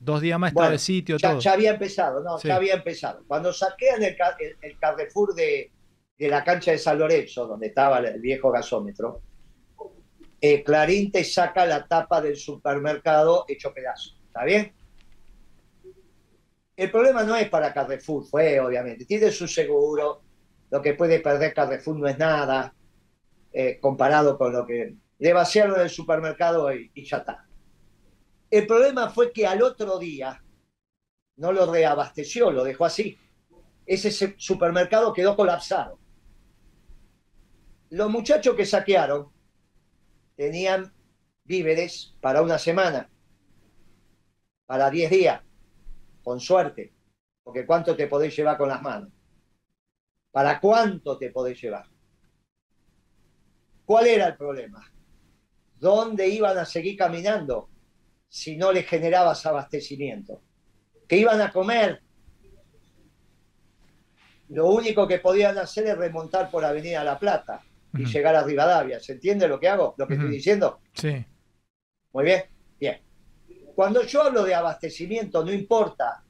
Dos 0.00 0.22
días 0.22 0.38
más 0.38 0.52
estaba 0.52 0.72
el 0.72 0.78
sitio, 0.78 1.18
ya, 1.18 1.32
todo. 1.32 1.40
Ya 1.40 1.52
había 1.52 1.72
empezado, 1.72 2.22
no, 2.22 2.40
ya 2.40 2.56
había 2.56 2.72
empezado. 2.72 3.22
Cuando 3.28 3.52
saquean 3.52 4.02
el, 4.02 4.16
el, 4.62 4.78
Carrefour 4.78 5.34
de, 5.34 5.70
de, 6.18 6.28
la 6.30 6.42
cancha 6.42 6.70
de 6.70 6.78
San 6.78 6.98
Lorenzo, 6.98 7.46
donde 7.46 7.66
estaba 7.66 7.98
el 7.98 8.18
viejo 8.18 8.50
gasómetro, 8.50 9.20
eh, 10.40 10.64
Clarín 10.64 11.12
te 11.12 11.24
saca 11.24 11.66
la 11.66 11.86
tapa 11.86 12.22
del 12.22 12.36
supermercado 12.36 13.44
hecho 13.46 13.74
pedazo. 13.74 14.14
¿Está 14.28 14.44
bien? 14.44 14.72
El 16.78 16.90
problema 16.90 17.24
no 17.24 17.36
es 17.36 17.50
para 17.50 17.74
Carrefour, 17.74 18.24
fue 18.24 18.58
obviamente. 18.58 19.04
Tiene 19.04 19.30
su 19.30 19.46
seguro, 19.46 20.21
lo 20.72 20.80
que 20.80 20.94
puede 20.94 21.20
perder 21.20 21.52
Carrefour 21.52 21.98
no 21.98 22.08
es 22.08 22.16
nada 22.16 22.74
eh, 23.52 23.78
comparado 23.78 24.38
con 24.38 24.54
lo 24.54 24.64
que 24.64 24.96
le 25.18 25.32
vaciaron 25.34 25.78
el 25.78 25.90
supermercado 25.90 26.74
y, 26.74 26.90
y 26.94 27.04
ya 27.04 27.18
está. 27.18 27.46
El 28.50 28.66
problema 28.66 29.10
fue 29.10 29.32
que 29.32 29.46
al 29.46 29.62
otro 29.62 29.98
día 29.98 30.42
no 31.36 31.52
lo 31.52 31.70
reabasteció, 31.70 32.50
lo 32.50 32.64
dejó 32.64 32.86
así. 32.86 33.18
Ese 33.84 34.34
supermercado 34.38 35.12
quedó 35.12 35.36
colapsado. 35.36 35.98
Los 37.90 38.10
muchachos 38.10 38.56
que 38.56 38.64
saquearon 38.64 39.30
tenían 40.36 40.90
víveres 41.44 42.14
para 42.22 42.40
una 42.40 42.58
semana, 42.58 43.10
para 44.64 44.88
10 44.88 45.10
días, 45.10 45.42
con 46.22 46.40
suerte, 46.40 46.94
porque 47.42 47.66
¿cuánto 47.66 47.94
te 47.94 48.06
podés 48.06 48.34
llevar 48.34 48.56
con 48.56 48.70
las 48.70 48.80
manos? 48.80 49.10
¿Para 50.32 50.58
cuánto 50.58 51.18
te 51.18 51.30
podés 51.30 51.60
llevar? 51.60 51.84
¿Cuál 53.84 54.06
era 54.06 54.26
el 54.28 54.36
problema? 54.36 54.90
¿Dónde 55.78 56.26
iban 56.28 56.56
a 56.56 56.64
seguir 56.64 56.96
caminando 56.96 57.68
si 58.28 58.56
no 58.56 58.72
les 58.72 58.86
generabas 58.86 59.44
abastecimiento? 59.44 60.40
¿Qué 61.06 61.18
iban 61.18 61.40
a 61.42 61.52
comer? 61.52 62.00
Lo 64.48 64.70
único 64.70 65.06
que 65.06 65.18
podían 65.18 65.58
hacer 65.58 65.86
es 65.86 65.98
remontar 65.98 66.50
por 66.50 66.64
Avenida 66.64 67.04
La 67.04 67.18
Plata 67.18 67.62
y 67.94 68.06
llegar 68.06 68.34
a 68.34 68.42
Rivadavia. 68.42 69.00
¿Se 69.00 69.12
entiende 69.12 69.46
lo 69.46 69.60
que 69.60 69.68
hago? 69.68 69.94
¿Lo 69.98 70.06
que 70.06 70.14
estoy 70.14 70.30
diciendo? 70.30 70.80
Sí. 70.94 71.24
Muy 72.12 72.24
bien. 72.24 72.44
Bien. 72.80 73.00
Cuando 73.74 74.02
yo 74.02 74.22
hablo 74.22 74.44
de 74.44 74.54
abastecimiento, 74.54 75.44
no 75.44 75.52
importa 75.52 76.21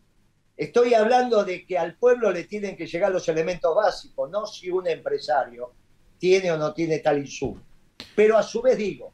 Estoy 0.63 0.95
hablando 0.95 1.43
de 1.43 1.67
que 1.67 1.77
al 1.77 1.97
pueblo 1.97 2.31
le 2.31 2.45
tienen 2.45 2.77
que 2.77 2.87
llegar 2.87 3.11
los 3.11 3.29
elementos 3.29 3.75
básicos, 3.75 4.31
no 4.31 4.47
si 4.47 4.71
un 4.71 4.87
empresario 4.87 5.73
tiene 6.19 6.53
o 6.53 6.57
no 6.57 6.73
tiene 6.73 7.01
tal 7.01 7.19
insumo. 7.19 7.61
Pero 8.15 8.39
a 8.39 8.45
su 8.45 8.63
vez 8.63 8.79
digo, 8.79 9.13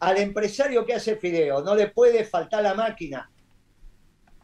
al 0.00 0.16
empresario 0.16 0.86
que 0.86 0.94
hace 0.94 1.16
fideo 1.16 1.62
no 1.62 1.74
le 1.74 1.88
puede 1.88 2.24
faltar 2.24 2.62
la 2.62 2.72
máquina. 2.72 3.30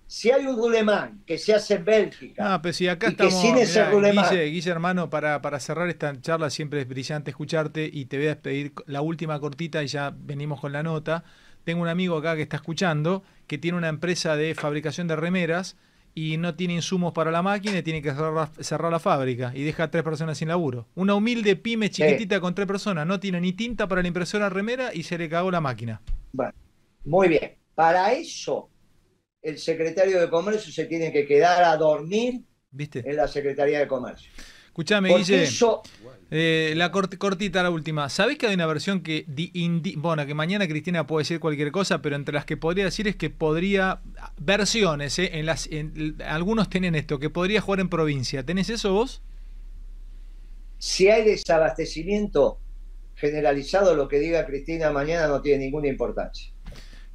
Si 0.06 0.30
hay 0.30 0.44
un 0.44 0.56
rulemán 0.56 1.22
que 1.24 1.38
se 1.38 1.54
hace 1.54 1.76
en 1.76 1.84
Bélgica, 1.86 2.46
no, 2.46 2.60
pero 2.60 2.74
si 2.74 2.86
acá 2.86 3.08
estamos, 3.08 3.40
sin 3.40 3.56
ese 3.56 3.82
Guille, 3.90 4.50
Guille, 4.50 4.70
hermano, 4.70 5.08
para, 5.08 5.40
para 5.40 5.60
cerrar 5.60 5.88
esta 5.88 6.20
charla 6.20 6.50
siempre 6.50 6.82
es 6.82 6.88
brillante 6.88 7.30
escucharte 7.30 7.88
y 7.90 8.04
te 8.04 8.18
voy 8.18 8.28
a 8.28 8.38
pedir 8.38 8.74
la 8.84 9.00
última 9.00 9.40
cortita 9.40 9.82
y 9.82 9.86
ya 9.86 10.12
venimos 10.14 10.60
con 10.60 10.72
la 10.72 10.82
nota. 10.82 11.24
Tengo 11.64 11.82
un 11.82 11.88
amigo 11.88 12.16
acá 12.16 12.36
que 12.36 12.42
está 12.42 12.56
escuchando 12.56 13.22
que 13.46 13.58
tiene 13.58 13.78
una 13.78 13.88
empresa 13.88 14.36
de 14.36 14.54
fabricación 14.54 15.08
de 15.08 15.16
remeras 15.16 15.76
y 16.14 16.36
no 16.36 16.54
tiene 16.54 16.74
insumos 16.74 17.12
para 17.12 17.30
la 17.30 17.42
máquina 17.42 17.78
y 17.78 17.82
tiene 17.82 18.02
que 18.02 18.12
cerrar, 18.12 18.92
la 18.92 18.98
fábrica 18.98 19.52
y 19.54 19.62
deja 19.62 19.84
a 19.84 19.90
tres 19.90 20.02
personas 20.02 20.38
sin 20.38 20.48
laburo. 20.48 20.88
Una 20.94 21.14
humilde 21.14 21.56
pyme 21.56 21.90
chiquitita 21.90 22.40
con 22.40 22.54
tres 22.54 22.66
personas, 22.66 23.06
no 23.06 23.20
tiene 23.20 23.40
ni 23.40 23.52
tinta 23.52 23.86
para 23.88 24.02
la 24.02 24.08
impresora 24.08 24.48
remera 24.48 24.94
y 24.94 25.02
se 25.04 25.18
le 25.18 25.28
cagó 25.28 25.50
la 25.50 25.60
máquina. 25.60 26.00
Bueno, 26.32 26.52
muy 27.04 27.28
bien. 27.28 27.56
Para 27.74 28.12
eso 28.12 28.70
el 29.42 29.58
secretario 29.58 30.20
de 30.20 30.28
Comercio 30.28 30.72
se 30.72 30.84
tiene 30.86 31.12
que 31.12 31.26
quedar 31.26 31.64
a 31.64 31.76
dormir 31.76 32.42
¿Viste? 32.70 33.02
en 33.04 33.16
la 33.16 33.26
Secretaría 33.26 33.78
de 33.78 33.88
Comercio. 33.88 34.30
Escuchame, 34.66 35.14
Guille. 35.16 35.46
Eh, 36.32 36.74
la 36.76 36.92
cortita, 36.92 37.62
la 37.62 37.70
última. 37.70 38.08
¿Sabés 38.08 38.38
que 38.38 38.46
hay 38.46 38.54
una 38.54 38.66
versión 38.66 39.02
que, 39.02 39.24
bueno, 39.96 40.24
que 40.26 40.34
mañana 40.34 40.68
Cristina 40.68 41.06
puede 41.06 41.22
decir 41.22 41.40
cualquier 41.40 41.72
cosa, 41.72 42.02
pero 42.02 42.14
entre 42.14 42.34
las 42.34 42.44
que 42.44 42.56
podría 42.56 42.84
decir 42.84 43.08
es 43.08 43.16
que 43.16 43.30
podría, 43.30 44.00
versiones, 44.38 45.18
eh, 45.18 45.30
en 45.32 45.46
las, 45.46 45.68
algunos 46.24 46.70
tienen 46.70 46.94
esto, 46.94 47.18
que 47.18 47.30
podría 47.30 47.60
jugar 47.60 47.80
en 47.80 47.88
provincia. 47.88 48.44
¿Tenés 48.44 48.70
eso 48.70 48.92
vos? 48.92 49.22
Si 50.78 51.08
hay 51.08 51.24
desabastecimiento 51.24 52.58
generalizado, 53.16 53.96
lo 53.96 54.06
que 54.06 54.20
diga 54.20 54.46
Cristina 54.46 54.90
mañana 54.92 55.26
no 55.26 55.42
tiene 55.42 55.64
ninguna 55.64 55.88
importancia. 55.88 56.52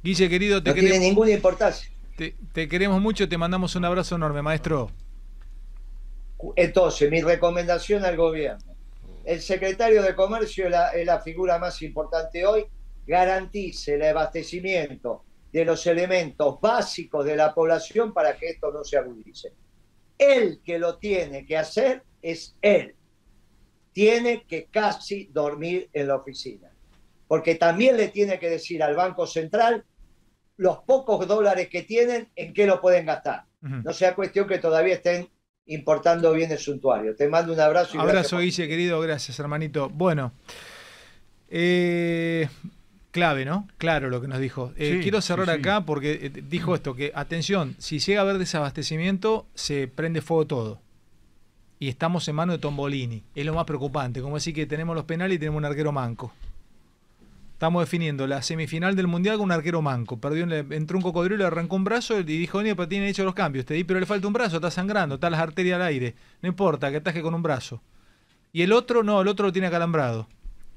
Guille, 0.02 0.28
querido, 0.28 0.62
te 0.62 0.70
no 0.70 0.74
tiene 0.74 0.98
ninguna 0.98 1.30
importancia. 1.30 1.90
te 2.52 2.68
queremos 2.68 3.00
mucho, 3.00 3.28
te 3.28 3.38
mandamos 3.38 3.74
un 3.76 3.86
abrazo 3.86 4.14
enorme, 4.14 4.42
maestro. 4.42 4.90
Entonces, 6.54 7.10
mi 7.10 7.22
recomendación 7.22 8.04
al 8.04 8.16
gobierno. 8.16 8.75
El 9.26 9.42
secretario 9.42 10.02
de 10.02 10.14
Comercio 10.14 10.68
es 10.68 11.04
la, 11.04 11.20
figura 11.20 11.58
más 11.58 11.82
importante 11.82 12.46
hoy. 12.46 12.64
Garantice 13.04 13.94
el 13.94 14.04
abastecimiento 14.04 15.24
de 15.52 15.64
los 15.64 15.84
elementos 15.88 16.60
básicos 16.60 17.24
de 17.24 17.34
la 17.34 17.52
población 17.52 18.14
para 18.14 18.36
que 18.36 18.50
esto 18.50 18.70
no 18.70 18.84
se 18.84 18.96
agudice. 18.96 19.52
El 20.16 20.60
que 20.62 20.78
lo 20.78 20.98
tiene 20.98 21.44
que 21.44 21.56
hacer 21.56 22.04
es 22.22 22.56
él. 22.62 22.94
Tiene 23.92 24.44
que 24.44 24.66
casi 24.66 25.28
dormir 25.32 25.90
en 25.92 26.06
la 26.06 26.16
oficina. 26.16 26.70
Porque 27.26 27.56
también 27.56 27.96
le 27.96 28.08
tiene 28.08 28.38
que 28.38 28.48
decir 28.48 28.80
al 28.80 28.94
Banco 28.94 29.26
Central 29.26 29.84
los 30.56 30.78
pocos 30.84 31.26
dólares 31.26 31.68
que 31.68 31.82
tienen, 31.82 32.30
en 32.36 32.54
qué 32.54 32.64
lo 32.64 32.80
pueden 32.80 33.06
gastar. 33.06 33.42
No 33.60 33.92
sea 33.92 34.14
cuestión 34.14 34.46
que 34.46 34.58
todavía 34.58 34.94
estén 34.94 35.28
importando 35.66 36.32
bien 36.32 36.50
el 36.50 36.58
suntuario. 36.58 37.14
Te 37.14 37.28
mando 37.28 37.52
un 37.52 37.60
abrazo. 37.60 37.96
Y 37.96 38.00
abrazo, 38.00 38.38
Guille, 38.38 38.68
querido. 38.68 39.00
Gracias, 39.00 39.38
hermanito. 39.38 39.88
Bueno, 39.88 40.32
eh, 41.48 42.48
clave, 43.10 43.44
¿no? 43.44 43.68
Claro 43.78 44.10
lo 44.10 44.20
que 44.20 44.28
nos 44.28 44.40
dijo. 44.40 44.72
Eh, 44.76 45.00
quiero 45.02 45.20
cerrar 45.20 45.50
acá 45.50 45.84
porque 45.84 46.18
eh, 46.22 46.42
dijo 46.48 46.74
esto, 46.74 46.94
que 46.94 47.12
atención, 47.14 47.74
si 47.78 47.98
llega 47.98 48.20
a 48.20 48.22
haber 48.24 48.38
desabastecimiento, 48.38 49.46
se 49.54 49.88
prende 49.88 50.20
fuego 50.20 50.46
todo. 50.46 50.80
Y 51.78 51.88
estamos 51.88 52.26
en 52.28 52.36
mano 52.36 52.52
de 52.52 52.58
Tombolini. 52.58 53.22
Es 53.34 53.44
lo 53.44 53.54
más 53.54 53.64
preocupante. 53.64 54.22
Como 54.22 54.36
decir 54.36 54.54
que 54.54 54.66
tenemos 54.66 54.96
los 54.96 55.04
penales 55.04 55.36
y 55.36 55.38
tenemos 55.38 55.58
un 55.58 55.66
arquero 55.66 55.92
manco. 55.92 56.32
Estamos 57.56 57.82
definiendo 57.82 58.26
la 58.26 58.42
semifinal 58.42 58.96
del 58.96 59.06
Mundial 59.06 59.38
con 59.38 59.46
un 59.46 59.52
arquero 59.52 59.80
manco. 59.80 60.20
Perdió, 60.20 60.44
entró 60.44 60.98
un 60.98 61.02
cocodrilo, 61.02 61.38
le 61.38 61.44
arrancó 61.46 61.76
un 61.76 61.84
brazo 61.84 62.20
y 62.20 62.22
dijo, 62.22 62.62
ni 62.62 62.74
pero 62.74 62.86
tiene 62.86 63.08
hecho 63.08 63.24
los 63.24 63.32
cambios. 63.32 63.64
Te 63.64 63.72
di, 63.72 63.82
pero 63.82 63.98
le 63.98 64.04
falta 64.04 64.26
un 64.26 64.34
brazo, 64.34 64.56
está 64.56 64.70
sangrando, 64.70 65.14
está 65.14 65.30
las 65.30 65.40
arterias 65.40 65.76
al 65.76 65.86
aire. 65.86 66.14
No 66.42 66.50
importa, 66.50 66.90
que 66.90 66.98
ataje 66.98 67.22
con 67.22 67.32
un 67.32 67.42
brazo. 67.42 67.80
Y 68.52 68.60
el 68.60 68.74
otro 68.74 69.02
no, 69.02 69.22
el 69.22 69.28
otro 69.28 69.46
lo 69.46 69.52
tiene 69.54 69.68
acalambrado. 69.68 70.28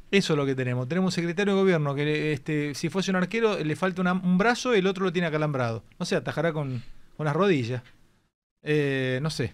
Eso 0.10 0.32
es 0.32 0.38
lo 0.38 0.46
que 0.46 0.56
tenemos. 0.56 0.88
Tenemos 0.88 1.12
un 1.12 1.16
secretario 1.16 1.54
de 1.54 1.60
gobierno 1.60 1.96
que 1.96 2.32
este, 2.32 2.74
si 2.76 2.88
fuese 2.88 3.12
un 3.12 3.18
arquero 3.18 3.62
le 3.62 3.76
falta 3.76 4.02
un 4.14 4.38
brazo 4.38 4.74
y 4.74 4.80
el 4.80 4.88
otro 4.88 5.04
lo 5.04 5.12
tiene 5.12 5.28
acalambrado. 5.28 5.84
No 6.00 6.06
sé, 6.06 6.16
atajará 6.16 6.54
con, 6.54 6.82
con 7.18 7.26
las 7.26 7.36
rodillas. 7.36 7.84
Eh, 8.64 9.20
no 9.22 9.30
sé. 9.30 9.52